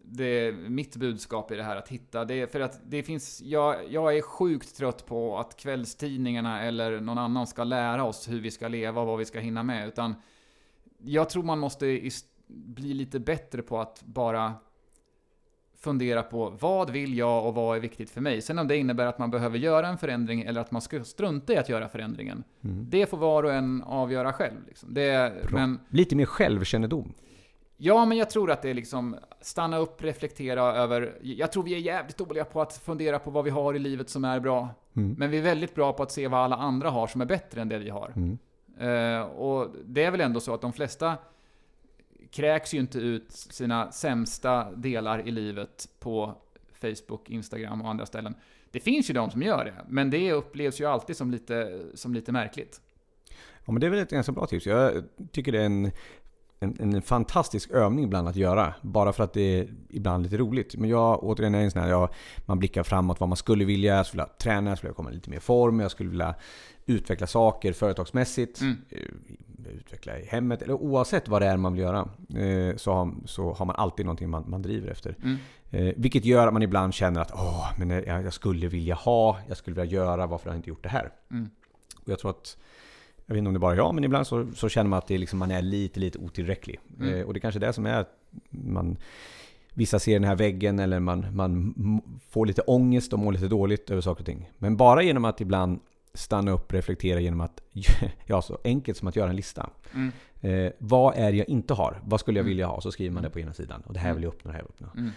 [0.04, 2.24] det mitt budskap i det här, att hitta.
[2.24, 7.18] Det för att det finns, jag, jag är sjukt trött på att kvällstidningarna eller någon
[7.18, 10.14] annan ska lära oss hur vi ska leva och vad vi ska hinna med, utan
[10.98, 12.10] jag tror man måste
[12.48, 14.54] bli lite bättre på att bara
[15.80, 18.42] fundera på vad vill jag och vad är viktigt för mig.
[18.42, 21.52] Sen om det innebär att man behöver göra en förändring eller att man ska strunta
[21.52, 22.44] i att göra förändringen.
[22.64, 22.86] Mm.
[22.90, 24.66] Det får var och en avgöra själv.
[24.66, 24.94] Liksom.
[24.94, 27.14] Det, men, Lite mer självkännedom.
[27.76, 31.18] Ja, men jag tror att det är liksom stanna upp, reflektera över...
[31.22, 34.10] Jag tror vi är jävligt dåliga på att fundera på vad vi har i livet
[34.10, 34.68] som är bra.
[34.96, 35.16] Mm.
[35.18, 37.60] Men vi är väldigt bra på att se vad alla andra har som är bättre
[37.60, 38.12] än det vi har.
[38.16, 38.38] Mm.
[38.82, 41.16] Uh, och det är väl ändå så att de flesta
[42.30, 46.34] kräks ju inte ut sina sämsta delar i livet på
[46.72, 48.34] Facebook, Instagram och andra ställen.
[48.70, 52.14] Det finns ju de som gör det, men det upplevs ju alltid som lite, som
[52.14, 52.80] lite märkligt.
[53.64, 54.66] Ja, men det är väl ett ganska bra tips.
[54.66, 55.90] Jag tycker det är en,
[56.60, 58.74] en, en, fantastisk övning ibland att göra.
[58.82, 60.76] Bara för att det är ibland lite roligt.
[60.76, 62.08] Men jag återigen är en sån här, jag,
[62.46, 63.96] man blickar framåt vad man skulle vilja.
[63.96, 65.80] Jag skulle vilja träna, jag skulle vilja komma lite mer i form.
[65.80, 66.34] Jag skulle vilja
[66.86, 68.60] utveckla saker företagsmässigt.
[68.60, 68.76] Mm.
[68.90, 68.98] Eh,
[69.76, 70.62] utveckla i hemmet.
[70.62, 72.08] Eller oavsett vad det är man vill göra.
[72.34, 75.16] Eh, så har, så har man alltid någonting man, man driver efter.
[75.22, 75.36] Mm.
[75.70, 79.38] Eh, vilket gör att man ibland känner att Åh, men jag, jag skulle vilja ha,
[79.48, 81.12] jag skulle vilja göra, varför har jag inte gjort det här?
[81.30, 81.50] Mm.
[81.96, 82.56] Och jag tror att
[83.28, 85.06] jag vet inte om det bara är jag, men ibland så, så känner man att
[85.06, 86.80] det liksom, man är lite, lite otillräcklig.
[87.00, 87.14] Mm.
[87.14, 88.04] Eh, och det är kanske är det som är
[88.50, 88.96] man
[89.78, 91.74] Vissa ser den här väggen eller man, man
[92.30, 94.50] får lite ångest och mår lite dåligt över saker och ting.
[94.58, 95.80] Men bara genom att ibland
[96.14, 97.60] stanna upp och reflektera genom att,
[98.26, 99.70] ja så enkelt som att göra en lista.
[99.94, 100.12] Mm.
[100.40, 102.00] Eh, vad är det jag inte har?
[102.04, 102.48] Vad skulle jag mm.
[102.48, 102.80] vilja ha?
[102.80, 103.82] Så skriver man det på ena sidan.
[103.86, 105.00] Och det här vill jag uppnå, det här vill jag uppnå.
[105.00, 105.12] Mm.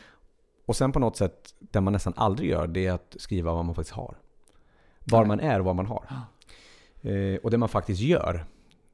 [0.66, 3.66] Och sen på något sätt, det man nästan aldrig gör, det är att skriva vad
[3.66, 4.16] man faktiskt har.
[5.00, 6.06] Var man är och vad man har.
[7.02, 8.46] Eh, och det man faktiskt gör,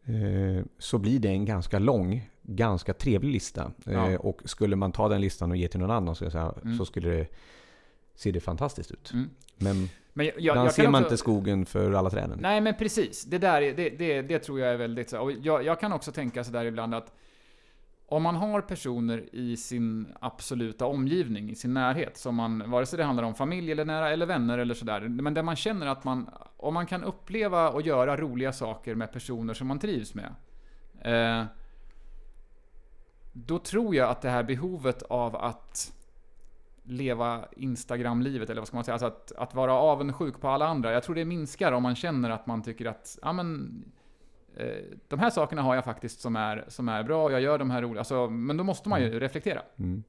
[0.05, 3.71] eh, så blir det en ganska lång, ganska trevlig lista.
[3.85, 4.19] Eh, ja.
[4.19, 6.77] Och skulle man ta den listan och ge till någon annan så, säga, mm.
[6.77, 7.27] så skulle det
[8.15, 9.11] se det fantastiskt ut.
[9.13, 9.29] Mm.
[9.57, 12.39] Men, men jag, jag, jag ser man också, inte skogen för alla träden.
[12.41, 13.25] Nej, men precis.
[13.25, 15.13] Det där det, det, det tror jag är väldigt.
[15.13, 17.13] Och jag, jag kan också tänka så där ibland att
[18.09, 22.97] om man har personer i sin absoluta omgivning, i sin närhet, som man, vare sig
[22.97, 26.03] det handlar om familj eller nära, eller vänner eller sådär, men där man känner att
[26.03, 30.35] man, om man kan uppleva och göra roliga saker med personer som man trivs med,
[31.01, 31.45] eh,
[33.33, 35.93] då tror jag att det här behovet av att
[36.83, 40.91] leva Instagram-livet, eller vad ska man säga, alltså att, att vara avundsjuk på alla andra.
[40.91, 43.83] Jag tror det minskar om man känner att man tycker att, ja men,
[45.07, 47.81] de här sakerna har jag faktiskt som är, som är bra, jag gör de här
[47.81, 49.19] roliga, alltså, men då måste man ju mm.
[49.19, 49.61] reflektera.
[49.79, 50.03] Mm.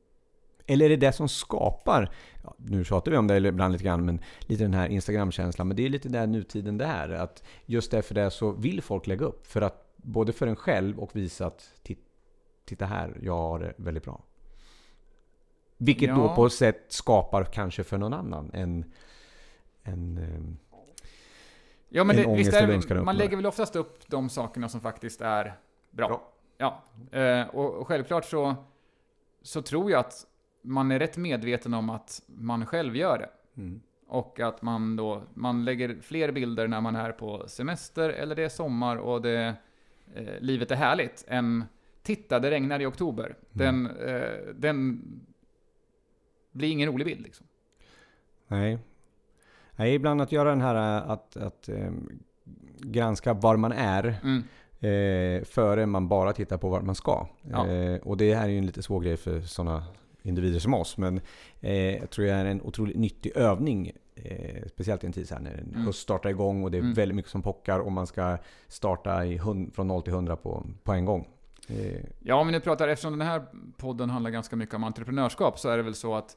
[0.66, 2.11] Eller är det det som skapar,
[2.44, 5.76] ja, nu tjatar vi om det ibland lite grann, men lite den här Instagram-känslan, men
[5.76, 7.08] det är lite där nutiden det är.
[7.08, 10.98] Att just därför det så vill folk lägga upp, för att både för en själv
[10.98, 11.70] och visa att
[12.64, 14.22] titta här, jag har det väldigt bra.
[15.76, 16.14] Vilket Ja.
[16.14, 18.84] då på ett sätt skapar kanske för någon annan en...
[19.82, 20.67] en eh,
[21.88, 24.81] Ja, men En det, visst är det, man lägger väl oftast upp de sakerna som
[24.81, 25.55] faktiskt är
[25.90, 26.09] bra.
[26.09, 26.33] Bra.
[26.59, 26.83] Ja,
[27.18, 28.55] eh, och, och självklart så,
[29.42, 30.27] så tror jag att
[30.62, 33.31] man är rätt medveten om att man själv gör det.
[33.61, 33.81] mm.
[34.11, 38.42] Och att man då, man lägger fler bilder när man är på semester eller det
[38.42, 39.55] är sommar och det,
[40.14, 41.64] eh, livet är härligt än
[42.03, 43.37] Titta, det regnar i oktober.
[43.51, 45.03] Den, eh, den
[46.53, 47.46] blir ingen rolig bild liksom.
[48.46, 48.79] Nej.
[49.78, 51.90] Nej, ibland att göra den här eh, att, att eh,
[52.80, 54.42] granska var man är Mm.
[54.80, 57.26] eh, före man bara tittar på vart man ska.
[57.50, 57.66] Ja.
[57.68, 59.84] Eh, och det här är ju en lite svår grej för sådana
[60.22, 60.96] individer som oss.
[60.98, 61.20] Men
[61.60, 63.92] eh, jag tror det är en otroligt nyttig övning.
[64.14, 65.84] Eh, speciellt i en tid så här när Mm.
[65.86, 66.94] höst startar igång och det är Mm.
[66.94, 68.38] väldigt mycket som pockar och man ska
[68.68, 71.28] starta i hund, från 0 till 100 på, på en gång.
[72.22, 73.42] Ja, vi nu pratar, eftersom den här
[73.76, 76.36] podden handlar ganska mycket om entreprenörskap, så är det väl så att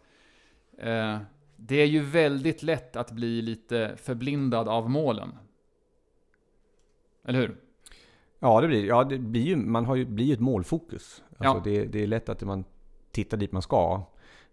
[1.67, 5.37] det är ju väldigt lätt att bli lite förblindad av målen.
[7.25, 7.57] Eller hur?
[8.39, 11.23] Ja, det blir, ja, det blir ju, man har ju, blir ju ett målfokus.
[11.37, 11.61] Alltså Ja.
[11.63, 12.63] det, det är lätt att man
[13.11, 14.03] tittar dit man ska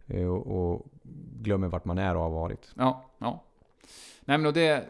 [0.06, 0.86] eh, och, och
[1.42, 2.72] glömmer vart man är och har varit.
[2.74, 3.42] Ja, ja.
[4.20, 4.84] Nej men det,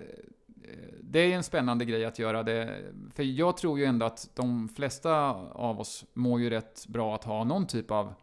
[1.00, 2.78] det är en spännande grej att göra det.
[3.14, 5.12] För jag tror ju ändå att de flesta
[5.52, 8.14] av oss mår ju rätt bra att ha någon typ av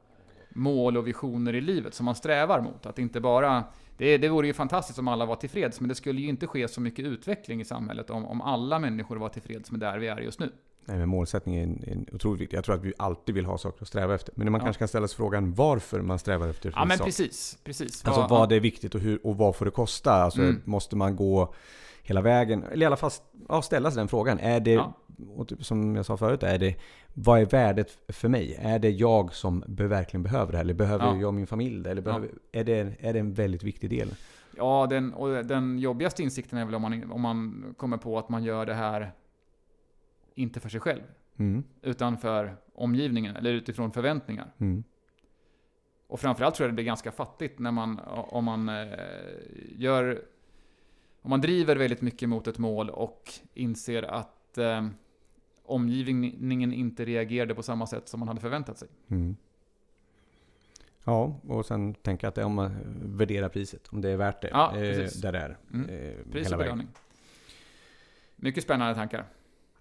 [0.49, 2.86] mål och visioner i livet som man strävar mot.
[2.86, 3.63] Att inte bara...
[3.97, 6.67] Det, det vore ju fantastiskt om alla var tillfreds, men det skulle ju inte ske
[6.67, 10.17] så mycket utveckling i samhället om, om alla människor var tillfreds med där vi är
[10.17, 10.51] just nu.
[10.86, 12.58] Nej, men målsättning är, en, en otroligt viktig.
[12.58, 14.34] Jag tror att vi alltid vill ha saker att sträva efter.
[14.38, 14.65] Men man Ja.
[14.65, 17.06] kanske kan ställa sig frågan varför man strävar efter Ja men sak.
[17.08, 18.06] precis, precis.
[18.06, 20.12] Alltså Ja, vad är viktigt och, hur, och vad får det kosta?
[20.13, 20.62] Alltså Mm.
[20.65, 21.54] måste man gå
[22.04, 22.63] hela vägen?
[22.63, 23.12] Eller i alla fall
[23.50, 24.39] ja, ställa sig den frågan.
[24.39, 24.93] Är det, Ja.
[25.48, 26.76] typ som jag sa förut, är det,
[27.13, 28.58] vad är värdet för mig?
[28.62, 30.58] Är det jag som verkligen behöver det?
[30.58, 30.63] här?
[30.63, 31.15] Eller behöver Ja.
[31.15, 31.91] jag och min familj det?
[31.91, 34.15] Eller behöver, är, det, är det en väldigt viktig del?
[34.58, 38.30] Ja, den, och den jobbigaste insikten är väl om man, om man kommer på att
[38.30, 39.12] man gör det här
[40.36, 41.02] inte för sig själv,
[41.38, 41.63] Mm.
[41.82, 44.52] utan för omgivningen, eller utifrån förväntningar.
[44.58, 44.84] Mm.
[46.08, 49.00] Och framförallt tror jag det blir ganska fattigt när man, om man eh,
[49.78, 50.21] gör,
[51.21, 54.88] om man driver väldigt mycket mot ett mål och inser att eh,
[55.65, 58.88] omgivningen inte reagerade på samma sätt som man hade förväntat sig.
[59.08, 59.36] Mm.
[61.04, 62.76] Ja, och sen tänka att det, om man
[63.17, 64.50] värderar priset, om det är värt det.
[64.52, 65.58] Ja, eh, där det är.
[65.74, 65.89] Mm.
[65.89, 66.88] Eh, Pris och belöning.
[68.36, 69.26] Mycket spännande tankar.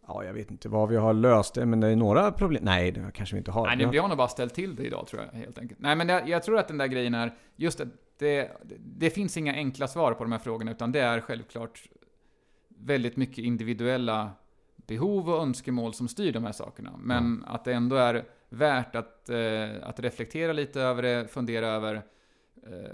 [0.07, 2.65] Ja, jag vet inte vad vi har löst det, men det är några problem.
[2.65, 3.67] Nej, det kanske vi inte har.
[3.67, 5.81] Nej, Vi det- har- nog bara ställt till det idag tror jag, helt enkelt.
[5.81, 7.89] Nej, men det, jag tror att den där grejen är, just att
[8.19, 11.83] det, det finns inga enkla svar på de här frågorna, utan det är självklart
[12.69, 14.31] väldigt mycket individuella
[14.77, 16.93] behov och önskemål som styr de här sakerna.
[16.99, 21.95] Men att det ändå är värt att, eh, att reflektera lite över det, fundera över
[22.67, 22.93] eh,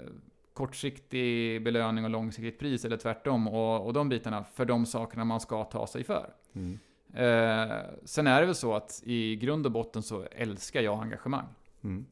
[0.53, 5.39] kortsiktig belöning och långsiktigt pris, eller tvärtom, och, och de bitarna, för de sakerna man
[5.39, 6.33] ska ta sig för.
[6.53, 6.79] Mm.
[7.13, 11.47] Eh, sen är det väl så att i grund och botten så älskar jag engagemang.
[11.83, 12.05] Mm.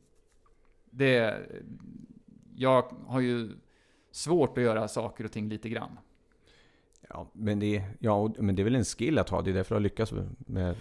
[0.92, 1.36] Det,
[2.56, 3.50] jag har ju
[4.12, 6.00] svårt att göra saker och ting lite grann.
[7.10, 9.42] Ja, men det, ja, men det är väl en skill att ha.
[9.42, 10.76] Det är därför du har lyckats med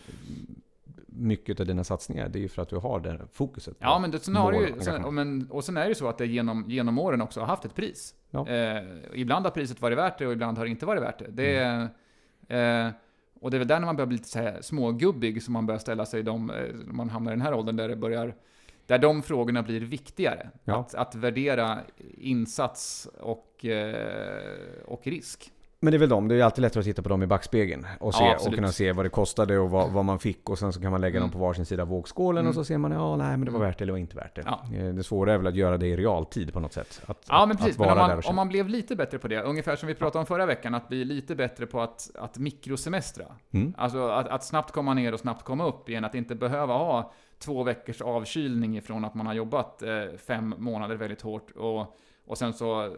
[1.06, 2.28] mycket av dina satsningar.
[2.28, 3.76] Det är ju för att du har det fokuset.
[3.78, 6.08] Ja, men det, sen har ju, och sen, men, och sen är det ju så
[6.08, 8.14] att det genom, genom åren också har haft ett pris.
[8.30, 8.48] Ja.
[8.48, 8.82] Eh,
[9.14, 11.30] ibland har priset varit värt det och ibland har det inte varit värt det.
[11.30, 11.58] det
[12.48, 12.86] Mm.
[12.86, 12.92] eh,
[13.40, 15.66] och det är väl där när man börjar bli lite så här smågubbig som man
[15.66, 18.34] börjar ställa sig de, eh, man hamnar i den här åldern där det börjar
[18.86, 20.50] där de frågorna blir viktigare.
[20.64, 20.80] Ja.
[20.80, 21.78] Att, att värdera
[22.18, 25.52] insats och, eh, och risk.
[25.80, 26.28] Men det är väl de.
[26.28, 28.68] Det är alltid lättare att titta på dem i backspegeln och, se, Ja, och kunna
[28.72, 30.50] se vad det kostade och vad, vad man fick.
[30.50, 31.30] Och sen så kan man lägga Mm.
[31.30, 32.48] dem på varsin sida av vågskålen Mm.
[32.48, 33.68] och så ser man ja, nej men det var Mm.
[33.68, 34.42] värt det eller var inte värt det.
[34.46, 34.60] Ja.
[34.76, 37.00] Eh, Det svåra är väl att göra det i realtid på något sätt.
[37.06, 37.78] Att, Ja, men precis.
[37.78, 40.26] Men om man, om man blev lite bättre på det, ungefär som vi pratade om
[40.26, 43.24] förra veckan, att bli lite bättre på att, att mikrosemestra.
[43.50, 43.74] Mm.
[43.76, 47.12] Alltså att, att snabbt komma ner och snabbt komma upp igen, att inte behöva ha
[47.38, 49.88] två veckors avkylning ifrån att man har jobbat eh,
[50.26, 51.96] fem månader väldigt hårt och,
[52.28, 52.90] och sen så eh,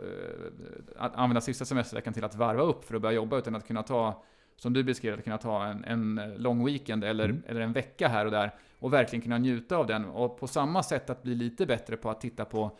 [0.96, 3.82] att använda sista semesterveckan till att varva upp för att börja jobba, utan att kunna
[3.82, 4.22] ta,
[4.56, 7.42] som du beskrev, att kunna ta en, en lång weekend eller, Mm.
[7.46, 10.04] eller en vecka här och där och verkligen kunna njuta av den.
[10.04, 12.78] Och på samma sätt att bli lite bättre på att titta på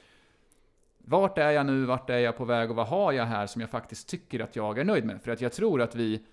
[0.98, 3.60] vart är jag nu, vart är jag på väg och vad har jag här som
[3.60, 5.22] jag faktiskt tycker att jag är nöjd med?
[5.22, 6.24] För att jag tror att vi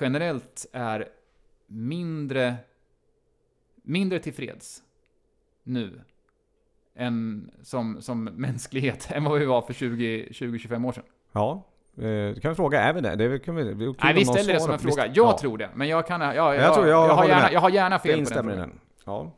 [0.00, 1.08] generellt är
[1.66, 2.54] mindre,
[3.82, 4.82] mindre tillfreds
[5.62, 6.00] nu
[6.96, 11.04] än som, som mänsklighet än vad vi var för 20-25 år sedan.
[11.32, 11.66] Ja,
[11.96, 13.16] eh, du kan vi fråga, är vi det?
[13.16, 15.06] det kan vi, kul Nej, vi ställer det som en fråga.
[15.06, 15.38] Jag ja.
[15.38, 17.60] tror det, men jag kan ha, jag, jag, Jag tror jag jag, har gärna, jag
[17.60, 18.58] har gärna fel på den frågan.
[18.58, 18.80] den.
[19.04, 19.30] Ja.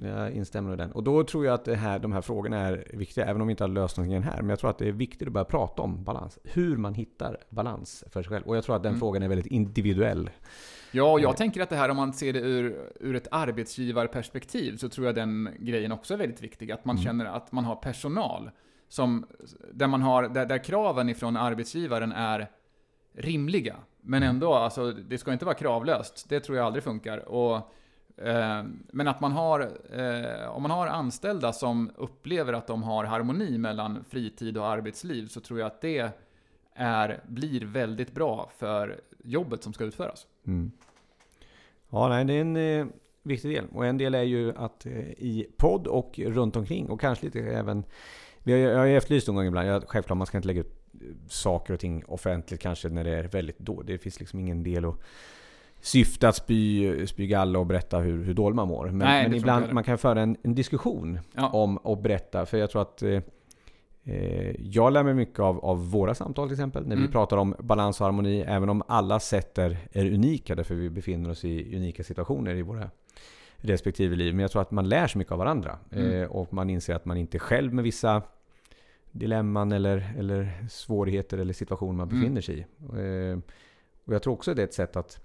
[0.00, 0.92] Jag instämmer i den.
[0.92, 3.50] Och då tror jag att det här, de här frågorna är viktiga, även om vi
[3.50, 4.36] inte har lösningen här.
[4.36, 6.38] Men jag tror att det är viktigt att börja prata om balans.
[6.44, 8.44] Hur man hittar balans för sig själv.
[8.46, 9.00] Och jag tror att den Mm.
[9.00, 10.30] frågan är väldigt individuell.
[10.92, 11.36] Ja, och jag Eh.
[11.36, 15.14] tänker att det här om man ser det ur, ur ett arbetsgivarperspektiv så tror jag
[15.14, 16.72] den grejen också är väldigt viktig.
[16.72, 17.04] Att man Mm.
[17.04, 18.50] känner att man har personal
[18.88, 19.26] som,
[19.72, 22.50] där, man har, där, där kraven ifrån arbetsgivaren är
[23.14, 23.76] rimliga.
[24.00, 24.34] Men Mm.
[24.36, 26.26] ändå, alltså, det ska inte vara kravlöst.
[26.28, 27.28] Det tror jag aldrig funkar.
[27.28, 27.72] Och,
[28.16, 29.60] Eh, men att man har,
[29.92, 35.26] eh, om man har anställda som upplever att de har harmoni mellan fritid och arbetsliv
[35.26, 36.12] så tror jag att det
[36.74, 40.26] är, blir väldigt bra för jobbet som ska utföras.
[40.46, 40.70] Mm.
[41.90, 42.86] Ja, nej, det är en eh,
[43.22, 43.64] viktig del.
[43.72, 47.84] Och en del är ju att i podd och runt omkring och kanske lite även...
[48.42, 50.60] Vi har, jag har ju efterlyst någon gång ibland, jag, självklart man ska inte lägga
[50.60, 50.76] ut
[51.28, 53.86] saker och ting offentligt kanske när det är väldigt dåligt.
[53.86, 55.00] Det finns liksom ingen del att
[55.86, 58.84] syfta att spy, spy galla och berätta hur, hur dåligt man mår.
[58.86, 61.48] Men, Nej, men ibland man kan föra en, en diskussion Ja.
[61.48, 62.46] om och berätta.
[62.46, 63.22] För jag tror att eh,
[64.04, 66.82] eh, jag lär mig mycket av, av våra samtal till exempel.
[66.86, 67.12] När vi Mm.
[67.12, 68.40] pratar om balans och harmoni.
[68.40, 70.54] Även om alla sätt är, är unika.
[70.54, 72.90] Därför vi befinner oss i unika situationer i våra
[73.56, 74.34] respektive liv.
[74.34, 75.78] Men jag tror att man lär sig mycket av varandra.
[75.92, 76.10] Mm.
[76.22, 78.22] Eh, och man inser att man inte själv med vissa
[79.12, 82.20] dilemman eller, eller svårigheter eller situationer man Mm.
[82.20, 82.60] befinner sig i.
[83.32, 83.38] Eh,
[84.04, 85.20] och jag tror också det är ett sätt att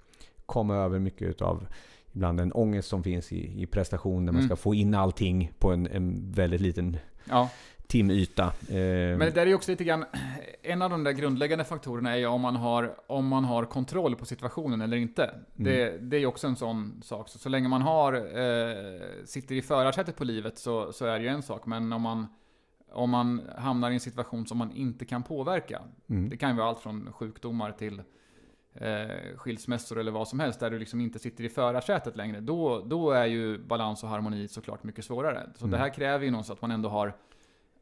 [0.46, 1.68] komma över mycket av
[2.12, 4.48] ibland en ångest som finns i, i prestation när man Mm.
[4.50, 6.98] ska få in allting på en, en väldigt liten
[7.30, 7.50] Ja,
[7.88, 8.44] timyta.
[8.46, 10.06] Eh, men det där är ju också lite grann,
[10.64, 14.16] en av de där grundläggande faktorerna är ju om man har, om man har kontroll
[14.16, 15.30] på situationen eller inte.
[15.56, 17.30] Det, det är ju också en sån sak.
[17.30, 21.26] Så, så länge man har, eh, sitter i förarsätet på livet så, så är det
[21.26, 21.66] ju en sak.
[21.66, 22.28] Men om man,
[22.92, 25.82] om man hamnar i en situation som man inte kan påverka.
[26.10, 26.30] mm.
[26.30, 28.02] Det kan ju vara allt från sjukdomar till
[28.76, 32.40] eh, skilsmässor eller vad som helst, där du liksom inte sitter i förarsätet längre.
[32.40, 35.50] Då, då är ju balans och harmoni såklart mycket svårare.
[35.56, 35.72] Så Mm.
[35.72, 37.14] det här kräver ju någonstans att man ändå har,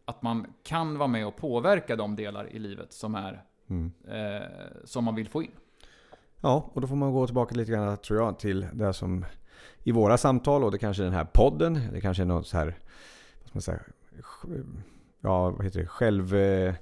[0.06, 3.92] att man kan vara med och påverka de delar i livet som är, Mm.
[4.08, 4.48] eh,
[4.86, 5.52] som man vill få in.
[6.42, 9.26] Ja, och då får man gå tillbaka lite grann tror jag till det som
[9.84, 11.80] i våra samtal och det kanske är den här podden.
[11.94, 12.66] Det kanske är något så här,
[13.40, 13.80] vad ska man säga,
[15.22, 16.36] ja vad heter det, själv...
[16.36, 16.76] Eh,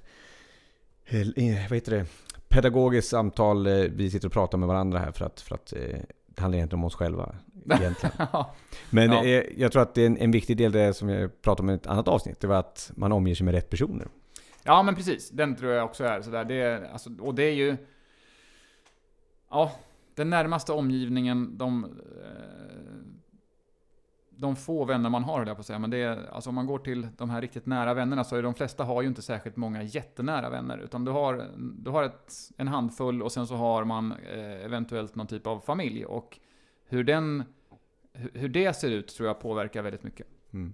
[1.06, 1.28] eh,
[1.70, 2.06] vad heter det?
[2.50, 3.68] Pedagogiskt samtal.
[3.68, 5.80] eh, Vi sitter och pratar med varandra här för att, för att eh,
[6.28, 7.36] det handlar egentligen om oss själva.
[7.72, 8.16] Egentligen.
[8.90, 9.24] Men Ja.
[9.26, 11.70] eh, jag tror att det är en, en viktig del, det som jag pratade om
[11.70, 14.08] i ett annat avsnitt, det var att man omger sig med rätt personer.
[14.64, 15.30] Ja, men precis.
[15.30, 16.44] Den tror jag också är sådär.
[16.46, 17.78] Det alltså, och det är ju...
[19.50, 19.72] Ja,
[20.16, 21.88] den närmaste omgivningen, de...
[24.40, 25.80] De få vänner man har, höll jag på att säga.
[25.80, 28.44] Men det är, alltså om man går till de här riktigt nära vännerna så är
[28.44, 30.78] de flesta har ju inte särskilt många jättenära vänner.
[30.78, 35.16] Utan du har, du har ett, en handfull och sen så har man eh, eventuellt
[35.16, 36.06] någon typ av familj.
[36.06, 36.40] Och
[36.86, 37.44] hur den...
[38.34, 40.28] Hur det ser ut tror jag påverkar väldigt mycket.
[40.54, 40.74] Mm.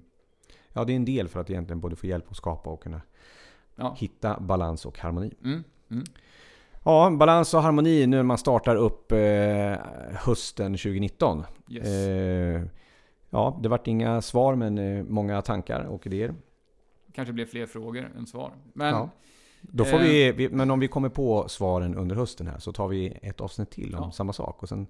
[0.74, 3.02] Ja, det är en del för att egentligen både få hjälp att skapa och kunna
[3.76, 3.96] Ja.
[3.98, 5.34] hitta balans och harmoni.
[5.44, 6.04] Mm, mm.
[6.84, 9.76] Ja, balans och harmoni nu när man startar upp eh,
[10.12, 11.44] hösten 2019.
[11.70, 11.88] Yes.
[11.88, 12.62] Eh,
[13.34, 16.34] ja, det vart inga svar men eh, många tankar och idéer.
[17.14, 18.52] Kanske blir fler frågor än svar.
[18.74, 18.88] Men...
[18.88, 19.10] Ja.
[19.62, 20.04] Då får Eh.
[20.04, 23.42] vi, vi, men om vi kommer på svaren under hösten här så tar vi ett
[23.42, 24.12] avsnitt till om Ja.
[24.12, 24.64] samma sak.
[24.64, 24.88] Och sen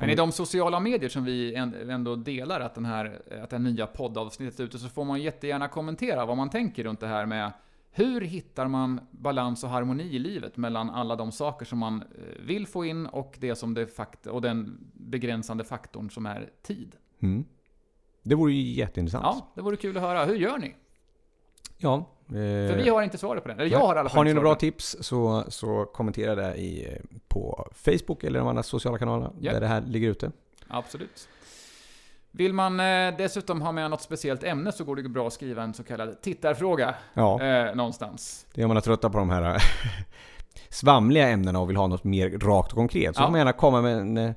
[0.00, 3.58] Men i de sociala medier som vi än- ändå delar att, den här, att här
[3.58, 7.26] nya poddavsnittet är ute så får man jättegärna kommentera vad man tänker runt det här
[7.26, 7.52] med
[7.90, 12.44] hur hittar man balans och harmoni i livet mellan alla de saker som man eh,
[12.46, 16.96] vill få in och, det som det fakt och den begränsande faktorn som är tid.
[17.24, 17.44] Mm.
[18.22, 19.24] Det vore ju jätteintressant.
[19.24, 20.24] Ja, det vore kul att höra.
[20.24, 20.74] Hur gör ni?
[21.78, 21.94] Ja,
[22.28, 23.54] eh, För vi har inte svaret på det.
[23.54, 26.54] Eller jag har i alla fall Har ni några bra tips så, så kommentera det
[26.54, 26.98] i, eh,
[27.28, 29.52] på Facebook eller de andra sociala kanalerna Ja.
[29.52, 30.30] där det här ligger ute.
[30.68, 31.28] Absolut.
[32.30, 35.62] Vill man eh, dessutom ha med något speciellt ämne så går det bra att skriva
[35.62, 38.46] en så kallad tittarfråga Ja, eh, någonstans.
[38.54, 39.62] det är om man är trötta på de här
[40.68, 43.16] svamliga ämnena och vill ha något mer rakt och konkret.
[43.16, 43.26] Så Ja.
[43.26, 44.32] får man gärna komma med en eh,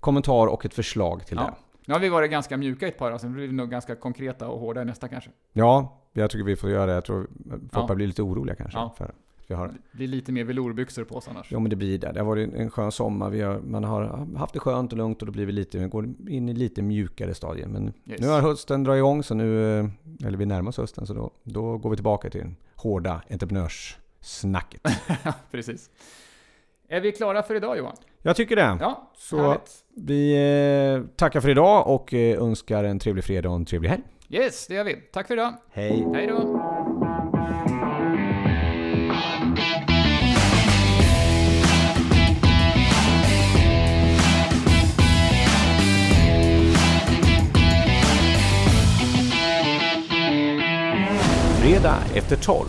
[0.00, 1.42] kommentar och ett förslag till Ja.
[1.42, 1.54] det.
[1.86, 3.94] Nu har vi varit ganska mjuka i ett par avsnitt, nu blir vi nog ganska
[3.96, 5.30] konkreta och hårda i nästa kanske.
[5.52, 6.92] Ja, jag tycker vi får göra det.
[6.92, 7.82] Jag tror folk Ja.
[7.82, 8.78] börjar bli lite oroliga kanske.
[8.78, 8.94] Ja.
[8.98, 9.14] För
[9.46, 11.52] vi har, Det blir lite mer velourbyxor på oss annars.
[11.52, 12.12] ja men det blir det.
[12.12, 13.30] Det har varit en skön sommar.
[13.30, 15.86] Vi har, man har haft det skönt och lugnt och då blir vi lite, vi
[15.88, 17.66] går in i lite mjukare stadier.
[17.68, 18.20] Men Yes.
[18.20, 19.78] nu har hösten dragit igång så nu,
[20.26, 24.80] eller vi närmar oss hösten, så då, då går vi tillbaka till den hårda entreprenörssnacket.
[25.50, 25.90] Precis.
[26.88, 27.96] Är vi klara för idag Johan?
[28.22, 28.76] Jag tycker det.
[28.80, 29.70] Ja, Så härligt.
[29.96, 30.32] vi
[30.96, 34.02] eh, tackar för idag och eh, önskar en trevlig fredag och en trevlig helg.
[34.28, 34.94] Yes, det gör vi.
[35.12, 35.54] Tack för idag.
[35.72, 36.06] Hej.
[36.14, 36.58] Hej då.
[51.60, 52.66] Fredag efter 12.